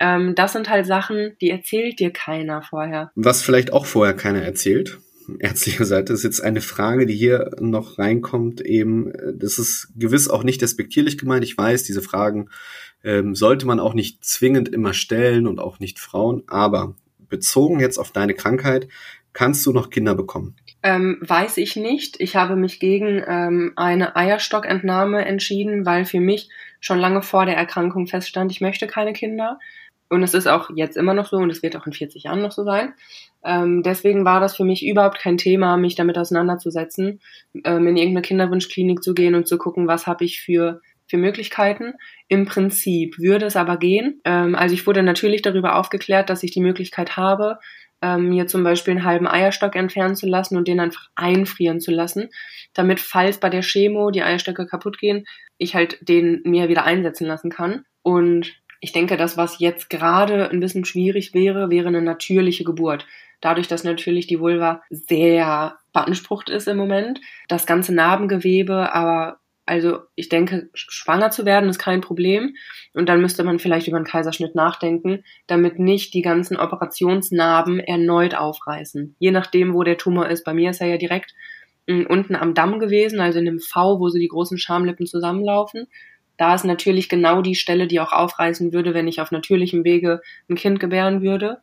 ähm, 0.00 0.34
das 0.34 0.52
sind 0.52 0.68
halt 0.68 0.86
Sachen, 0.86 1.36
die 1.40 1.50
erzählt 1.50 1.98
dir 1.98 2.12
keiner 2.12 2.62
vorher. 2.62 3.10
Was 3.14 3.42
vielleicht 3.42 3.72
auch 3.72 3.86
vorher 3.86 4.14
keiner 4.14 4.42
erzählt, 4.42 4.98
ärztlicher 5.38 5.84
Seite, 5.84 6.12
ist 6.12 6.24
jetzt 6.24 6.40
eine 6.40 6.60
Frage, 6.60 7.06
die 7.06 7.14
hier 7.14 7.50
noch 7.60 7.98
reinkommt, 7.98 8.60
eben, 8.60 9.12
das 9.34 9.58
ist 9.58 9.92
gewiss 9.96 10.28
auch 10.28 10.42
nicht 10.42 10.62
despektierlich 10.62 11.18
gemeint. 11.18 11.44
Ich 11.44 11.56
weiß, 11.56 11.84
diese 11.84 12.02
Fragen 12.02 12.48
ähm, 13.04 13.34
sollte 13.34 13.66
man 13.66 13.80
auch 13.80 13.94
nicht 13.94 14.24
zwingend 14.24 14.68
immer 14.68 14.94
stellen 14.94 15.46
und 15.46 15.60
auch 15.60 15.80
nicht 15.80 15.98
Frauen, 15.98 16.42
aber 16.46 16.94
bezogen 17.28 17.80
jetzt 17.80 17.98
auf 17.98 18.10
deine 18.10 18.34
Krankheit, 18.34 18.88
kannst 19.32 19.66
du 19.66 19.72
noch 19.72 19.90
Kinder 19.90 20.14
bekommen? 20.14 20.56
Ähm, 20.82 21.18
weiß 21.20 21.58
ich 21.58 21.76
nicht. 21.76 22.20
Ich 22.20 22.36
habe 22.36 22.56
mich 22.56 22.80
gegen 22.80 23.22
ähm, 23.26 23.72
eine 23.76 24.16
Eierstockentnahme 24.16 25.24
entschieden, 25.24 25.84
weil 25.84 26.04
für 26.04 26.20
mich 26.20 26.48
schon 26.80 26.98
lange 26.98 27.22
vor 27.22 27.46
der 27.46 27.56
Erkrankung 27.56 28.06
feststand, 28.06 28.52
ich 28.52 28.60
möchte 28.60 28.86
keine 28.86 29.12
Kinder. 29.12 29.58
Und 30.10 30.22
es 30.22 30.34
ist 30.34 30.46
auch 30.46 30.70
jetzt 30.74 30.96
immer 30.96 31.14
noch 31.14 31.28
so 31.28 31.36
und 31.36 31.50
es 31.50 31.62
wird 31.62 31.76
auch 31.76 31.86
in 31.86 31.92
40 31.92 32.24
Jahren 32.24 32.40
noch 32.40 32.52
so 32.52 32.64
sein. 32.64 32.94
Ähm, 33.44 33.82
deswegen 33.82 34.24
war 34.24 34.40
das 34.40 34.56
für 34.56 34.64
mich 34.64 34.86
überhaupt 34.86 35.18
kein 35.18 35.36
Thema, 35.36 35.76
mich 35.76 35.94
damit 35.94 36.16
auseinanderzusetzen, 36.16 37.20
ähm, 37.64 37.86
in 37.86 37.96
irgendeine 37.96 38.22
Kinderwunschklinik 38.22 39.02
zu 39.02 39.14
gehen 39.14 39.34
und 39.34 39.46
zu 39.46 39.58
gucken, 39.58 39.86
was 39.86 40.06
habe 40.06 40.24
ich 40.24 40.40
für 40.40 40.80
für 41.08 41.16
Möglichkeiten. 41.16 41.94
Im 42.28 42.44
Prinzip 42.44 43.18
würde 43.18 43.46
es 43.46 43.56
aber 43.56 43.78
gehen. 43.78 44.20
Ähm, 44.24 44.54
also 44.54 44.74
ich 44.74 44.86
wurde 44.86 45.02
natürlich 45.02 45.42
darüber 45.42 45.76
aufgeklärt, 45.76 46.30
dass 46.30 46.42
ich 46.42 46.50
die 46.50 46.60
Möglichkeit 46.60 47.16
habe, 47.16 47.58
ähm, 48.02 48.28
mir 48.28 48.46
zum 48.46 48.62
Beispiel 48.62 48.92
einen 48.92 49.04
halben 49.04 49.26
Eierstock 49.26 49.74
entfernen 49.74 50.14
zu 50.14 50.26
lassen 50.26 50.56
und 50.56 50.68
den 50.68 50.80
einfach 50.80 51.08
einfrieren 51.16 51.80
zu 51.80 51.90
lassen, 51.90 52.28
damit 52.74 53.00
falls 53.00 53.38
bei 53.38 53.50
der 53.50 53.62
Chemo 53.62 54.10
die 54.10 54.22
Eierstöcke 54.22 54.66
kaputt 54.66 54.98
gehen, 54.98 55.24
ich 55.56 55.74
halt 55.74 55.98
den 56.00 56.42
mir 56.44 56.68
wieder 56.68 56.84
einsetzen 56.84 57.26
lassen 57.26 57.50
kann. 57.50 57.84
Und 58.02 58.54
ich 58.80 58.92
denke, 58.92 59.16
das, 59.16 59.36
was 59.36 59.58
jetzt 59.58 59.90
gerade 59.90 60.50
ein 60.50 60.60
bisschen 60.60 60.84
schwierig 60.84 61.34
wäre, 61.34 61.70
wäre 61.70 61.88
eine 61.88 62.02
natürliche 62.02 62.64
Geburt. 62.64 63.06
Dadurch, 63.40 63.68
dass 63.68 63.84
natürlich 63.84 64.26
die 64.26 64.40
Vulva 64.40 64.82
sehr 64.90 65.78
beansprucht 65.92 66.48
ist 66.48 66.68
im 66.68 66.76
Moment, 66.76 67.20
das 67.48 67.66
ganze 67.66 67.94
Narbengewebe, 67.94 68.92
aber 68.92 69.38
also 69.68 69.98
ich 70.14 70.30
denke, 70.30 70.70
schwanger 70.72 71.30
zu 71.30 71.44
werden 71.44 71.68
ist 71.68 71.78
kein 71.78 72.00
Problem. 72.00 72.56
Und 72.94 73.08
dann 73.08 73.20
müsste 73.20 73.44
man 73.44 73.58
vielleicht 73.58 73.86
über 73.86 73.98
einen 73.98 74.06
Kaiserschnitt 74.06 74.54
nachdenken, 74.54 75.24
damit 75.46 75.78
nicht 75.78 76.14
die 76.14 76.22
ganzen 76.22 76.56
Operationsnarben 76.56 77.78
erneut 77.78 78.34
aufreißen. 78.34 79.14
Je 79.18 79.30
nachdem, 79.30 79.74
wo 79.74 79.82
der 79.82 79.98
Tumor 79.98 80.28
ist. 80.28 80.44
Bei 80.44 80.54
mir 80.54 80.70
ist 80.70 80.80
er 80.80 80.88
ja 80.88 80.96
direkt 80.96 81.34
mm, 81.86 82.04
unten 82.08 82.34
am 82.34 82.54
Damm 82.54 82.78
gewesen, 82.78 83.20
also 83.20 83.40
in 83.40 83.44
dem 83.44 83.60
V, 83.60 84.00
wo 84.00 84.08
so 84.08 84.18
die 84.18 84.28
großen 84.28 84.56
Schamlippen 84.56 85.06
zusammenlaufen. 85.06 85.86
Da 86.38 86.54
ist 86.54 86.64
natürlich 86.64 87.10
genau 87.10 87.42
die 87.42 87.56
Stelle, 87.56 87.86
die 87.86 88.00
auch 88.00 88.12
aufreißen 88.12 88.72
würde, 88.72 88.94
wenn 88.94 89.08
ich 89.08 89.20
auf 89.20 89.30
natürlichem 89.30 89.84
Wege 89.84 90.22
ein 90.48 90.56
Kind 90.56 90.80
gebären 90.80 91.20
würde. 91.20 91.58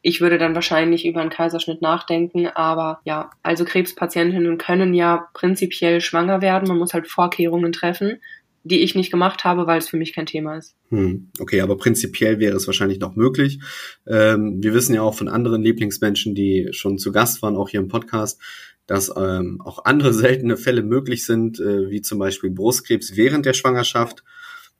Ich 0.00 0.20
würde 0.20 0.38
dann 0.38 0.54
wahrscheinlich 0.54 1.06
über 1.06 1.20
einen 1.20 1.30
Kaiserschnitt 1.30 1.82
nachdenken, 1.82 2.46
aber 2.46 3.00
ja, 3.04 3.30
also 3.42 3.64
Krebspatientinnen 3.64 4.58
können 4.58 4.94
ja 4.94 5.28
prinzipiell 5.34 6.00
schwanger 6.00 6.42
werden. 6.42 6.68
Man 6.68 6.78
muss 6.78 6.94
halt 6.94 7.08
Vorkehrungen 7.08 7.72
treffen, 7.72 8.20
die 8.64 8.80
ich 8.80 8.94
nicht 8.94 9.10
gemacht 9.10 9.44
habe, 9.44 9.66
weil 9.66 9.78
es 9.78 9.88
für 9.88 9.98
mich 9.98 10.14
kein 10.14 10.26
Thema 10.26 10.56
ist. 10.56 10.74
Hm, 10.88 11.28
okay, 11.38 11.60
aber 11.60 11.76
prinzipiell 11.76 12.40
wäre 12.40 12.56
es 12.56 12.66
wahrscheinlich 12.66 12.98
noch 12.98 13.14
möglich. 13.14 13.60
Ähm, 14.06 14.62
wir 14.62 14.72
wissen 14.72 14.94
ja 14.94 15.02
auch 15.02 15.14
von 15.14 15.28
anderen 15.28 15.62
Lieblingsmenschen, 15.62 16.34
die 16.34 16.68
schon 16.72 16.98
zu 16.98 17.12
Gast 17.12 17.42
waren, 17.42 17.56
auch 17.56 17.68
hier 17.68 17.80
im 17.80 17.88
Podcast, 17.88 18.40
dass 18.86 19.12
ähm, 19.14 19.60
auch 19.62 19.84
andere 19.84 20.12
seltene 20.14 20.56
Fälle 20.56 20.82
möglich 20.82 21.26
sind, 21.26 21.60
äh, 21.60 21.90
wie 21.90 22.00
zum 22.00 22.18
Beispiel 22.18 22.50
Brustkrebs 22.50 23.16
während 23.16 23.44
der 23.44 23.52
Schwangerschaft. 23.52 24.24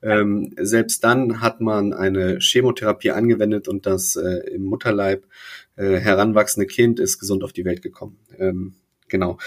Ähm, 0.03 0.55
selbst 0.59 1.05
dann 1.05 1.40
hat 1.40 1.61
man 1.61 1.92
eine 1.92 2.38
Chemotherapie 2.40 3.11
angewendet 3.11 3.68
und 3.68 3.87
das 3.87 4.16
äh, 4.16 4.51
im 4.51 4.64
Mutterleib 4.64 5.27
äh, 5.77 5.97
heranwachsende 5.97 6.66
Kind 6.66 7.01
ist 7.01 7.18
gesund 7.18 7.44
auf 7.44 7.53
die 7.53 7.64
Welt 7.64 7.83
gekommen. 7.83 8.18
Ähm, 8.38 8.75
genau. 9.09 9.38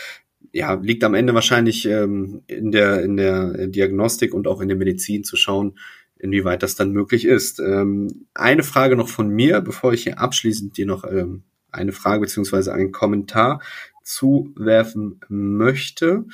Ja, 0.53 0.73
liegt 0.75 1.03
am 1.03 1.13
Ende 1.13 1.33
wahrscheinlich 1.33 1.85
ähm, 1.85 2.41
in 2.47 2.71
der 2.71 3.03
in 3.03 3.17
der 3.17 3.67
Diagnostik 3.67 4.33
und 4.33 4.47
auch 4.47 4.61
in 4.61 4.67
der 4.69 4.77
Medizin 4.77 5.23
zu 5.23 5.35
schauen, 5.35 5.77
inwieweit 6.19 6.63
das 6.63 6.75
dann 6.75 6.91
möglich 6.91 7.25
ist. 7.25 7.59
Ähm, 7.59 8.27
eine 8.33 8.63
Frage 8.63 8.95
noch 8.95 9.09
von 9.09 9.29
mir, 9.29 9.61
bevor 9.61 9.93
ich 9.93 10.03
hier 10.03 10.19
abschließend 10.19 10.77
dir 10.77 10.85
noch 10.85 11.03
ähm, 11.03 11.43
eine 11.71 11.91
Frage 11.91 12.21
beziehungsweise 12.21 12.73
einen 12.73 12.91
Kommentar 12.91 13.61
zuwerfen 14.03 15.19
möchte. 15.27 16.25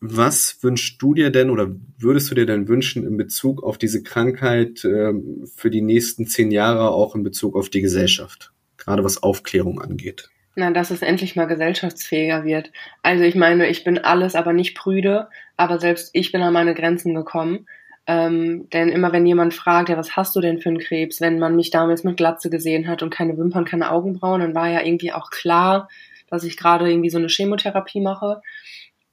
Was 0.00 0.58
wünschst 0.62 1.02
du 1.02 1.14
dir 1.14 1.30
denn 1.30 1.50
oder 1.50 1.74
würdest 1.98 2.30
du 2.30 2.36
dir 2.36 2.46
denn 2.46 2.68
wünschen 2.68 3.04
in 3.04 3.16
Bezug 3.16 3.62
auf 3.64 3.76
diese 3.76 4.02
Krankheit 4.02 4.84
ähm, 4.84 5.44
für 5.52 5.70
die 5.70 5.82
nächsten 5.82 6.26
zehn 6.26 6.52
Jahre, 6.52 6.90
auch 6.90 7.16
in 7.16 7.24
Bezug 7.24 7.56
auf 7.56 7.70
die 7.70 7.80
Gesellschaft, 7.80 8.52
gerade 8.76 9.02
was 9.02 9.22
Aufklärung 9.22 9.80
angeht? 9.80 10.30
Na, 10.58 10.72
dass 10.72 10.90
es 10.90 11.02
endlich 11.02 11.36
mal 11.36 11.44
gesellschaftsfähiger 11.44 12.44
wird. 12.44 12.72
Also 13.02 13.22
ich 13.22 13.36
meine, 13.36 13.68
ich 13.68 13.84
bin 13.84 13.96
alles, 13.96 14.34
aber 14.34 14.52
nicht 14.52 14.76
prüde, 14.76 15.28
aber 15.56 15.78
selbst 15.78 16.10
ich 16.14 16.32
bin 16.32 16.42
an 16.42 16.52
meine 16.52 16.74
Grenzen 16.74 17.14
gekommen. 17.14 17.68
Ähm, 18.08 18.68
denn 18.70 18.88
immer 18.88 19.12
wenn 19.12 19.24
jemand 19.24 19.54
fragt, 19.54 19.88
ja, 19.88 19.96
was 19.96 20.16
hast 20.16 20.34
du 20.34 20.40
denn 20.40 20.58
für 20.58 20.70
einen 20.70 20.80
Krebs, 20.80 21.20
wenn 21.20 21.38
man 21.38 21.54
mich 21.54 21.70
damals 21.70 22.02
mit 22.02 22.16
Glatze 22.16 22.50
gesehen 22.50 22.88
hat 22.88 23.04
und 23.04 23.10
keine 23.10 23.38
Wimpern, 23.38 23.66
keine 23.66 23.92
Augenbrauen, 23.92 24.40
dann 24.40 24.56
war 24.56 24.68
ja 24.68 24.82
irgendwie 24.82 25.12
auch 25.12 25.30
klar, 25.30 25.88
dass 26.28 26.42
ich 26.42 26.56
gerade 26.56 26.90
irgendwie 26.90 27.10
so 27.10 27.18
eine 27.18 27.28
Chemotherapie 27.28 28.00
mache. 28.00 28.42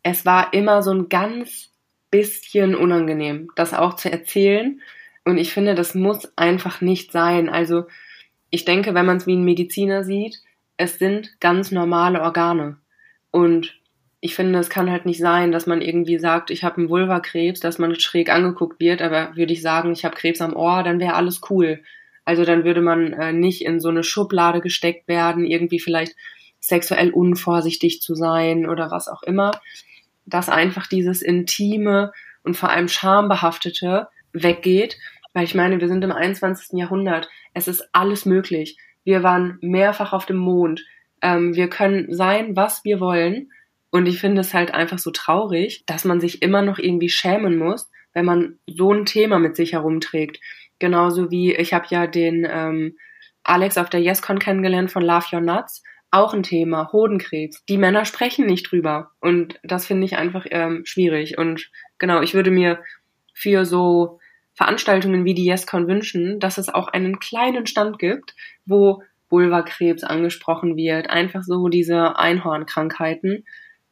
Es 0.01 0.25
war 0.25 0.51
immer 0.51 0.81
so 0.81 0.95
ein 0.95 1.09
ganz 1.09 1.69
bisschen 2.09 2.73
unangenehm, 2.73 3.51
das 3.55 3.75
auch 3.75 3.97
zu 3.97 4.11
erzählen. 4.11 4.81
Und 5.25 5.37
ich 5.37 5.53
finde, 5.53 5.75
das 5.75 5.93
muss 5.93 6.35
einfach 6.37 6.81
nicht 6.81 7.11
sein. 7.11 7.49
Also 7.49 7.83
ich 8.49 8.65
denke, 8.65 8.95
wenn 8.95 9.05
man 9.05 9.17
es 9.17 9.27
wie 9.27 9.35
ein 9.35 9.45
Mediziner 9.45 10.03
sieht, 10.03 10.41
es 10.77 10.99
sind 10.99 11.39
ganz 11.39 11.71
normale 11.71 12.21
Organe. 12.21 12.77
Und 13.31 13.79
ich 14.21 14.35
finde, 14.35 14.59
es 14.59 14.69
kann 14.69 14.89
halt 14.89 15.05
nicht 15.05 15.19
sein, 15.19 15.51
dass 15.51 15.67
man 15.67 15.81
irgendwie 15.81 16.17
sagt, 16.17 16.49
ich 16.49 16.63
habe 16.63 16.77
einen 16.77 16.89
Vulvakrebs, 16.89 17.59
dass 17.59 17.77
man 17.77 17.99
schräg 17.99 18.29
angeguckt 18.31 18.79
wird, 18.79 19.01
aber 19.01 19.35
würde 19.35 19.53
ich 19.53 19.61
sagen, 19.61 19.91
ich 19.91 20.03
habe 20.03 20.15
Krebs 20.15 20.41
am 20.41 20.55
Ohr, 20.55 20.83
dann 20.83 20.99
wäre 20.99 21.13
alles 21.13 21.41
cool. 21.49 21.83
Also 22.23 22.43
dann 22.43 22.63
würde 22.63 22.81
man 22.81 23.13
äh, 23.13 23.33
nicht 23.33 23.63
in 23.63 23.79
so 23.79 23.89
eine 23.89 24.03
Schublade 24.03 24.61
gesteckt 24.61 25.07
werden, 25.07 25.45
irgendwie 25.45 25.79
vielleicht 25.79 26.15
sexuell 26.59 27.11
unvorsichtig 27.11 28.01
zu 28.01 28.15
sein 28.15 28.67
oder 28.67 28.89
was 28.89 29.07
auch 29.07 29.21
immer, 29.21 29.51
dass 30.25 30.49
einfach 30.49 30.87
dieses 30.87 31.21
Intime 31.21 32.11
und 32.43 32.57
vor 32.57 32.69
allem 32.69 32.87
Schambehaftete 32.87 34.07
weggeht 34.33 34.97
Weil 35.33 35.43
ich 35.43 35.55
meine, 35.55 35.79
wir 35.79 35.87
sind 35.87 36.03
im 36.03 36.11
21. 36.11 36.79
Jahrhundert. 36.79 37.29
Es 37.53 37.67
ist 37.67 37.89
alles 37.91 38.25
möglich. 38.25 38.77
Wir 39.05 39.23
waren 39.23 39.57
mehrfach 39.61 40.11
auf 40.11 40.25
dem 40.25 40.37
Mond. 40.37 40.83
Ähm, 41.21 41.55
wir 41.55 41.69
können 41.69 42.13
sein, 42.13 42.55
was 42.57 42.83
wir 42.83 42.99
wollen. 42.99 43.51
Und 43.91 44.07
ich 44.07 44.19
finde 44.19 44.41
es 44.41 44.53
halt 44.53 44.73
einfach 44.73 44.99
so 44.99 45.11
traurig, 45.11 45.85
dass 45.85 46.03
man 46.03 46.19
sich 46.19 46.41
immer 46.41 46.61
noch 46.61 46.79
irgendwie 46.79 47.07
schämen 47.07 47.57
muss, 47.57 47.89
wenn 48.13 48.25
man 48.25 48.59
so 48.67 48.91
ein 48.91 49.05
Thema 49.05 49.39
mit 49.39 49.55
sich 49.55 49.71
herumträgt. 49.71 50.41
Genauso 50.79 51.31
wie 51.31 51.55
ich 51.55 51.73
habe 51.73 51.85
ja 51.89 52.05
den 52.05 52.45
ähm, 52.49 52.97
Alex 53.43 53.77
auf 53.77 53.89
der 53.89 54.01
YesCon 54.01 54.39
kennengelernt 54.39 54.91
von 54.91 55.03
Love 55.03 55.27
Your 55.31 55.41
Nuts. 55.41 55.83
Auch 56.11 56.33
ein 56.33 56.43
Thema, 56.43 56.91
Hodenkrebs. 56.91 57.63
Die 57.65 57.77
Männer 57.77 58.05
sprechen 58.05 58.45
nicht 58.45 58.71
drüber. 58.71 59.11
Und 59.21 59.59
das 59.63 59.85
finde 59.85 60.05
ich 60.05 60.17
einfach 60.17 60.45
ähm, 60.49 60.81
schwierig. 60.85 61.37
Und 61.37 61.69
genau, 61.97 62.21
ich 62.21 62.33
würde 62.33 62.51
mir 62.51 62.79
für 63.33 63.65
so 63.65 64.19
Veranstaltungen 64.55 65.25
wie 65.25 65.33
die 65.33 65.49
YesCon 65.49 65.87
wünschen, 65.87 66.39
dass 66.39 66.57
es 66.57 66.69
auch 66.69 66.87
einen 66.87 67.19
kleinen 67.19 67.67
Stand 67.67 67.99
gibt, 67.99 68.35
wo 68.65 69.03
Vulvakrebs 69.29 70.03
angesprochen 70.03 70.77
wird, 70.77 71.09
einfach 71.09 71.43
so 71.43 71.67
diese 71.67 72.17
Einhornkrankheiten, 72.17 73.43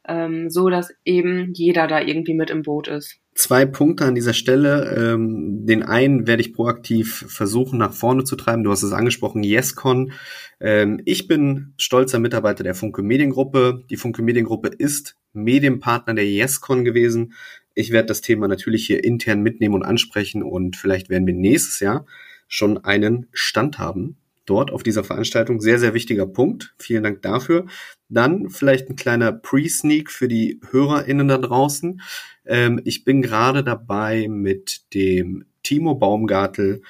ähm, 0.08 0.48
so 0.50 0.70
dass 0.70 0.94
eben 1.04 1.52
jeder 1.52 1.86
da 1.86 2.00
irgendwie 2.00 2.34
mit 2.34 2.50
im 2.50 2.62
Boot 2.62 2.88
ist. 2.88 3.18
Zwei 3.34 3.66
Punkte 3.66 4.04
an 4.04 4.14
dieser 4.14 4.32
Stelle. 4.32 4.94
Ähm, 4.96 5.66
den 5.66 5.82
einen 5.82 6.26
werde 6.28 6.40
ich 6.40 6.52
proaktiv 6.52 7.24
versuchen, 7.28 7.78
nach 7.78 7.92
vorne 7.92 8.22
zu 8.22 8.36
treiben. 8.36 8.62
Du 8.62 8.70
hast 8.70 8.84
es 8.84 8.92
angesprochen, 8.92 9.42
YesCon. 9.42 10.12
Ähm, 10.60 11.00
ich 11.04 11.26
bin 11.26 11.74
stolzer 11.76 12.20
Mitarbeiter 12.20 12.62
der 12.62 12.76
Funke 12.76 13.02
Mediengruppe. 13.02 13.82
Die 13.90 13.96
Funke 13.96 14.22
Mediengruppe 14.22 14.68
ist 14.68 15.16
Medienpartner 15.32 16.14
der 16.14 16.26
YesCon 16.26 16.84
gewesen. 16.84 17.32
Ich 17.74 17.90
werde 17.90 18.06
das 18.06 18.20
Thema 18.20 18.48
natürlich 18.48 18.86
hier 18.86 19.02
intern 19.02 19.42
mitnehmen 19.42 19.74
und 19.74 19.82
ansprechen 19.82 20.42
und 20.42 20.76
vielleicht 20.76 21.10
werden 21.10 21.26
wir 21.26 21.34
nächstes 21.34 21.80
Jahr 21.80 22.06
schon 22.48 22.78
einen 22.78 23.26
Stand 23.32 23.78
haben 23.78 24.16
dort 24.46 24.70
auf 24.70 24.82
dieser 24.82 25.04
Veranstaltung. 25.04 25.60
Sehr, 25.60 25.78
sehr 25.78 25.94
wichtiger 25.94 26.26
Punkt. 26.26 26.74
Vielen 26.78 27.02
Dank 27.02 27.22
dafür. 27.22 27.66
Dann 28.08 28.50
vielleicht 28.50 28.88
ein 28.88 28.96
kleiner 28.96 29.32
Pre-Sneak 29.32 30.10
für 30.10 30.28
die 30.28 30.60
HörerInnen 30.70 31.28
da 31.28 31.38
draußen. 31.38 32.00
Ähm, 32.44 32.80
ich 32.84 33.04
bin 33.04 33.22
gerade 33.22 33.64
dabei 33.64 34.28
mit 34.28 34.82
dem 34.94 35.46
Timo 35.62 35.94
Baumgartel, 35.94 36.82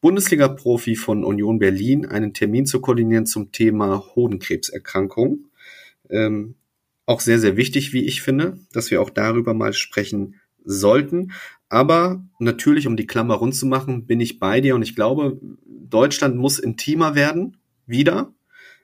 Bundesliga-Profi 0.00 0.96
von 0.96 1.24
Union 1.24 1.58
Berlin, 1.58 2.06
einen 2.06 2.34
Termin 2.34 2.66
zu 2.66 2.80
koordinieren 2.80 3.26
zum 3.26 3.50
Thema 3.50 4.04
Hodenkrebserkrankung. 4.14 5.46
Ähm, 6.10 6.54
auch 7.08 7.20
sehr, 7.20 7.38
sehr 7.38 7.56
wichtig, 7.56 7.92
wie 7.94 8.04
ich 8.04 8.20
finde, 8.20 8.58
dass 8.72 8.90
wir 8.90 9.00
auch 9.00 9.10
darüber 9.10 9.54
mal 9.54 9.72
sprechen 9.72 10.34
sollten. 10.62 11.32
Aber 11.70 12.22
natürlich, 12.38 12.86
um 12.86 12.96
die 12.96 13.06
Klammer 13.06 13.34
rund 13.34 13.54
zu 13.54 13.66
machen, 13.66 14.06
bin 14.06 14.20
ich 14.20 14.38
bei 14.38 14.60
dir 14.60 14.74
und 14.74 14.82
ich 14.82 14.94
glaube, 14.94 15.40
Deutschland 15.66 16.36
muss 16.36 16.58
intimer 16.58 17.14
werden, 17.14 17.56
wieder. 17.86 18.34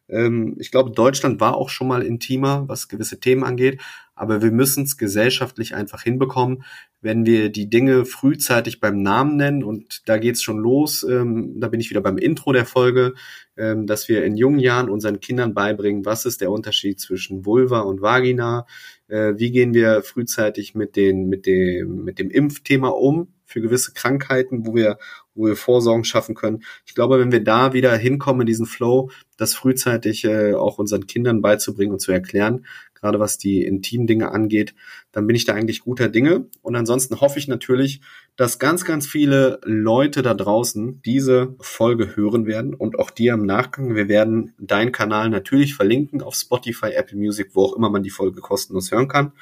Ähm, 0.08 0.56
ich 0.58 0.70
glaube, 0.70 0.90
Deutschland 0.90 1.40
war 1.40 1.56
auch 1.56 1.70
schon 1.70 1.88
mal 1.88 2.02
intimer, 2.02 2.64
was 2.68 2.88
gewisse 2.88 3.20
Themen 3.20 3.44
angeht, 3.44 3.80
aber 4.14 4.42
wir 4.42 4.52
müssen 4.52 4.84
es 4.84 4.96
gesellschaftlich 4.96 5.74
einfach 5.74 6.02
hinbekommen, 6.02 6.62
wenn 7.00 7.26
wir 7.26 7.50
die 7.50 7.68
Dinge 7.68 8.04
frühzeitig 8.04 8.80
beim 8.80 9.02
Namen 9.02 9.36
nennen 9.36 9.64
und 9.64 10.08
da 10.08 10.18
geht's 10.18 10.42
schon 10.42 10.58
los, 10.58 11.02
ähm, 11.02 11.60
da 11.60 11.68
bin 11.68 11.80
ich 11.80 11.90
wieder 11.90 12.00
beim 12.00 12.18
Intro 12.18 12.52
der 12.52 12.64
Folge, 12.64 13.14
ähm, 13.56 13.86
dass 13.86 14.08
wir 14.08 14.24
in 14.24 14.36
jungen 14.36 14.58
Jahren 14.58 14.88
unseren 14.88 15.20
Kindern 15.20 15.54
beibringen, 15.54 16.04
was 16.04 16.26
ist 16.26 16.40
der 16.40 16.50
Unterschied 16.50 17.00
zwischen 17.00 17.44
Vulva 17.44 17.80
und 17.80 18.00
Vagina, 18.00 18.66
äh, 19.08 19.34
wie 19.36 19.50
gehen 19.50 19.74
wir 19.74 20.02
frühzeitig 20.02 20.74
mit, 20.74 20.96
den, 20.96 21.28
mit, 21.28 21.46
dem, 21.46 22.04
mit 22.04 22.18
dem 22.18 22.30
Impfthema 22.30 22.88
um 22.88 23.28
für 23.44 23.60
gewisse 23.60 23.92
Krankheiten, 23.92 24.66
wo 24.66 24.74
wir, 24.74 24.98
wo 25.34 25.46
wir 25.46 25.56
Vorsorgen 25.56 26.04
schaffen 26.04 26.34
können. 26.34 26.62
Ich 26.86 26.94
glaube, 26.94 27.18
wenn 27.18 27.32
wir 27.32 27.42
da 27.42 27.72
wieder 27.72 27.96
hinkommen 27.96 28.42
in 28.42 28.46
diesen 28.46 28.66
Flow, 28.66 29.10
das 29.36 29.54
frühzeitig 29.54 30.24
äh, 30.24 30.54
auch 30.54 30.78
unseren 30.78 31.06
Kindern 31.06 31.42
beizubringen 31.42 31.92
und 31.92 32.00
zu 32.00 32.12
erklären, 32.12 32.64
gerade 33.04 33.20
was 33.20 33.36
die 33.36 33.62
intimen 33.62 34.06
Dinge 34.06 34.32
angeht, 34.32 34.74
dann 35.12 35.26
bin 35.26 35.36
ich 35.36 35.44
da 35.44 35.52
eigentlich 35.52 35.82
guter 35.82 36.08
Dinge. 36.08 36.46
Und 36.62 36.74
ansonsten 36.74 37.20
hoffe 37.20 37.38
ich 37.38 37.48
natürlich, 37.48 38.00
dass 38.36 38.58
ganz, 38.58 38.86
ganz 38.86 39.06
viele 39.06 39.60
Leute 39.62 40.22
da 40.22 40.32
draußen 40.32 41.02
diese 41.02 41.54
Folge 41.60 42.16
hören 42.16 42.46
werden 42.46 42.72
und 42.72 42.98
auch 42.98 43.10
dir 43.10 43.34
im 43.34 43.44
Nachgang. 43.44 43.94
Wir 43.94 44.08
werden 44.08 44.54
deinen 44.58 44.90
Kanal 44.90 45.28
natürlich 45.28 45.74
verlinken 45.74 46.22
auf 46.22 46.34
Spotify, 46.34 46.92
Apple 46.94 47.18
Music, 47.18 47.50
wo 47.52 47.64
auch 47.64 47.76
immer 47.76 47.90
man 47.90 48.02
die 48.02 48.10
Folge 48.10 48.40
kostenlos 48.40 48.90
hören 48.90 49.08
kann, 49.08 49.32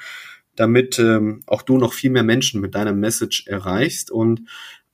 damit 0.57 0.99
ähm, 0.99 1.39
auch 1.47 1.61
du 1.61 1.77
noch 1.77 1.93
viel 1.93 2.11
mehr 2.11 2.23
Menschen 2.23 2.59
mit 2.59 2.75
deiner 2.75 2.93
Message 2.93 3.47
erreichst. 3.47 4.11
Und 4.11 4.41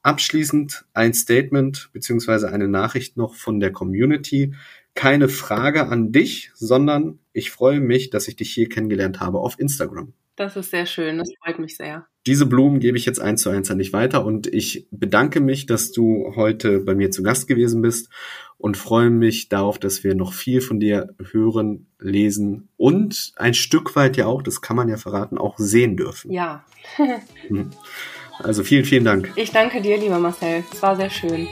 abschließend 0.02 0.86
ein 0.94 1.14
Statement 1.14 1.90
beziehungsweise 1.94 2.50
eine 2.52 2.68
Nachricht 2.68 3.18
noch 3.18 3.36
von 3.36 3.60
der 3.60 3.72
Community 3.72 4.54
keine 4.96 5.30
Frage 5.30 5.88
an 5.88 6.12
dich, 6.12 6.52
sondern 6.56 7.20
ich 7.32 7.52
freue 7.52 7.80
mich, 7.80 8.10
dass 8.10 8.28
ich 8.28 8.36
dich 8.36 8.52
hier 8.52 8.68
kennengelernt 8.68 9.20
habe 9.20 9.40
auf 9.40 9.60
Instagram. 9.60 10.14
Das 10.36 10.56
ist 10.56 10.72
sehr 10.72 10.86
schön, 10.86 11.18
das 11.18 11.30
freut 11.44 11.60
mich 11.60 11.76
sehr. 11.76 12.08
Diese 12.26 12.46
Blumen 12.46 12.80
gebe 12.80 12.98
ich 12.98 13.06
jetzt 13.06 13.20
eins 13.20 13.42
zu 13.42 13.50
eins 13.50 13.70
an 13.72 13.78
dich 13.78 13.92
weiter 13.92 14.26
und 14.26 14.48
ich 14.48 14.88
bedanke 14.90 15.42
mich, 15.42 15.66
dass 15.66 15.92
du 15.92 16.34
heute 16.36 16.80
bei 16.80 16.96
mir 16.96 17.12
zu 17.12 17.24
Gast 17.24 17.48
gewesen 17.48 17.82
bist 17.82 18.10
und 18.58 18.78
freue 18.78 19.10
mich 19.10 19.50
darauf, 19.50 19.80
dass 19.80 20.04
wir 20.04 20.16
noch 20.16 20.34
viel 20.34 20.62
von 20.62 20.80
dir 20.80 21.14
hören, 21.32 21.88
lesen 22.00 22.70
und 22.78 23.34
ein 23.36 23.54
Stück 23.54 23.96
weit 23.98 24.16
ja 24.16 24.28
auch, 24.28 24.42
das 24.42 24.62
kann 24.62 24.78
man 24.78 24.88
ja 24.88 24.98
verraten, 24.98 25.38
auch 25.38 25.58
sehen 25.58 25.98
dürfen. 25.98 26.32
Ja. 26.32 26.64
also 28.44 28.64
vielen, 28.64 28.86
vielen 28.86 29.06
Dank. 29.06 29.32
Ich 29.36 29.52
danke 29.52 29.82
dir, 29.82 29.98
lieber 29.98 30.20
Marcel. 30.20 30.64
Es 30.72 30.82
war 30.82 30.96
sehr 30.96 31.10
schön. 31.10 31.48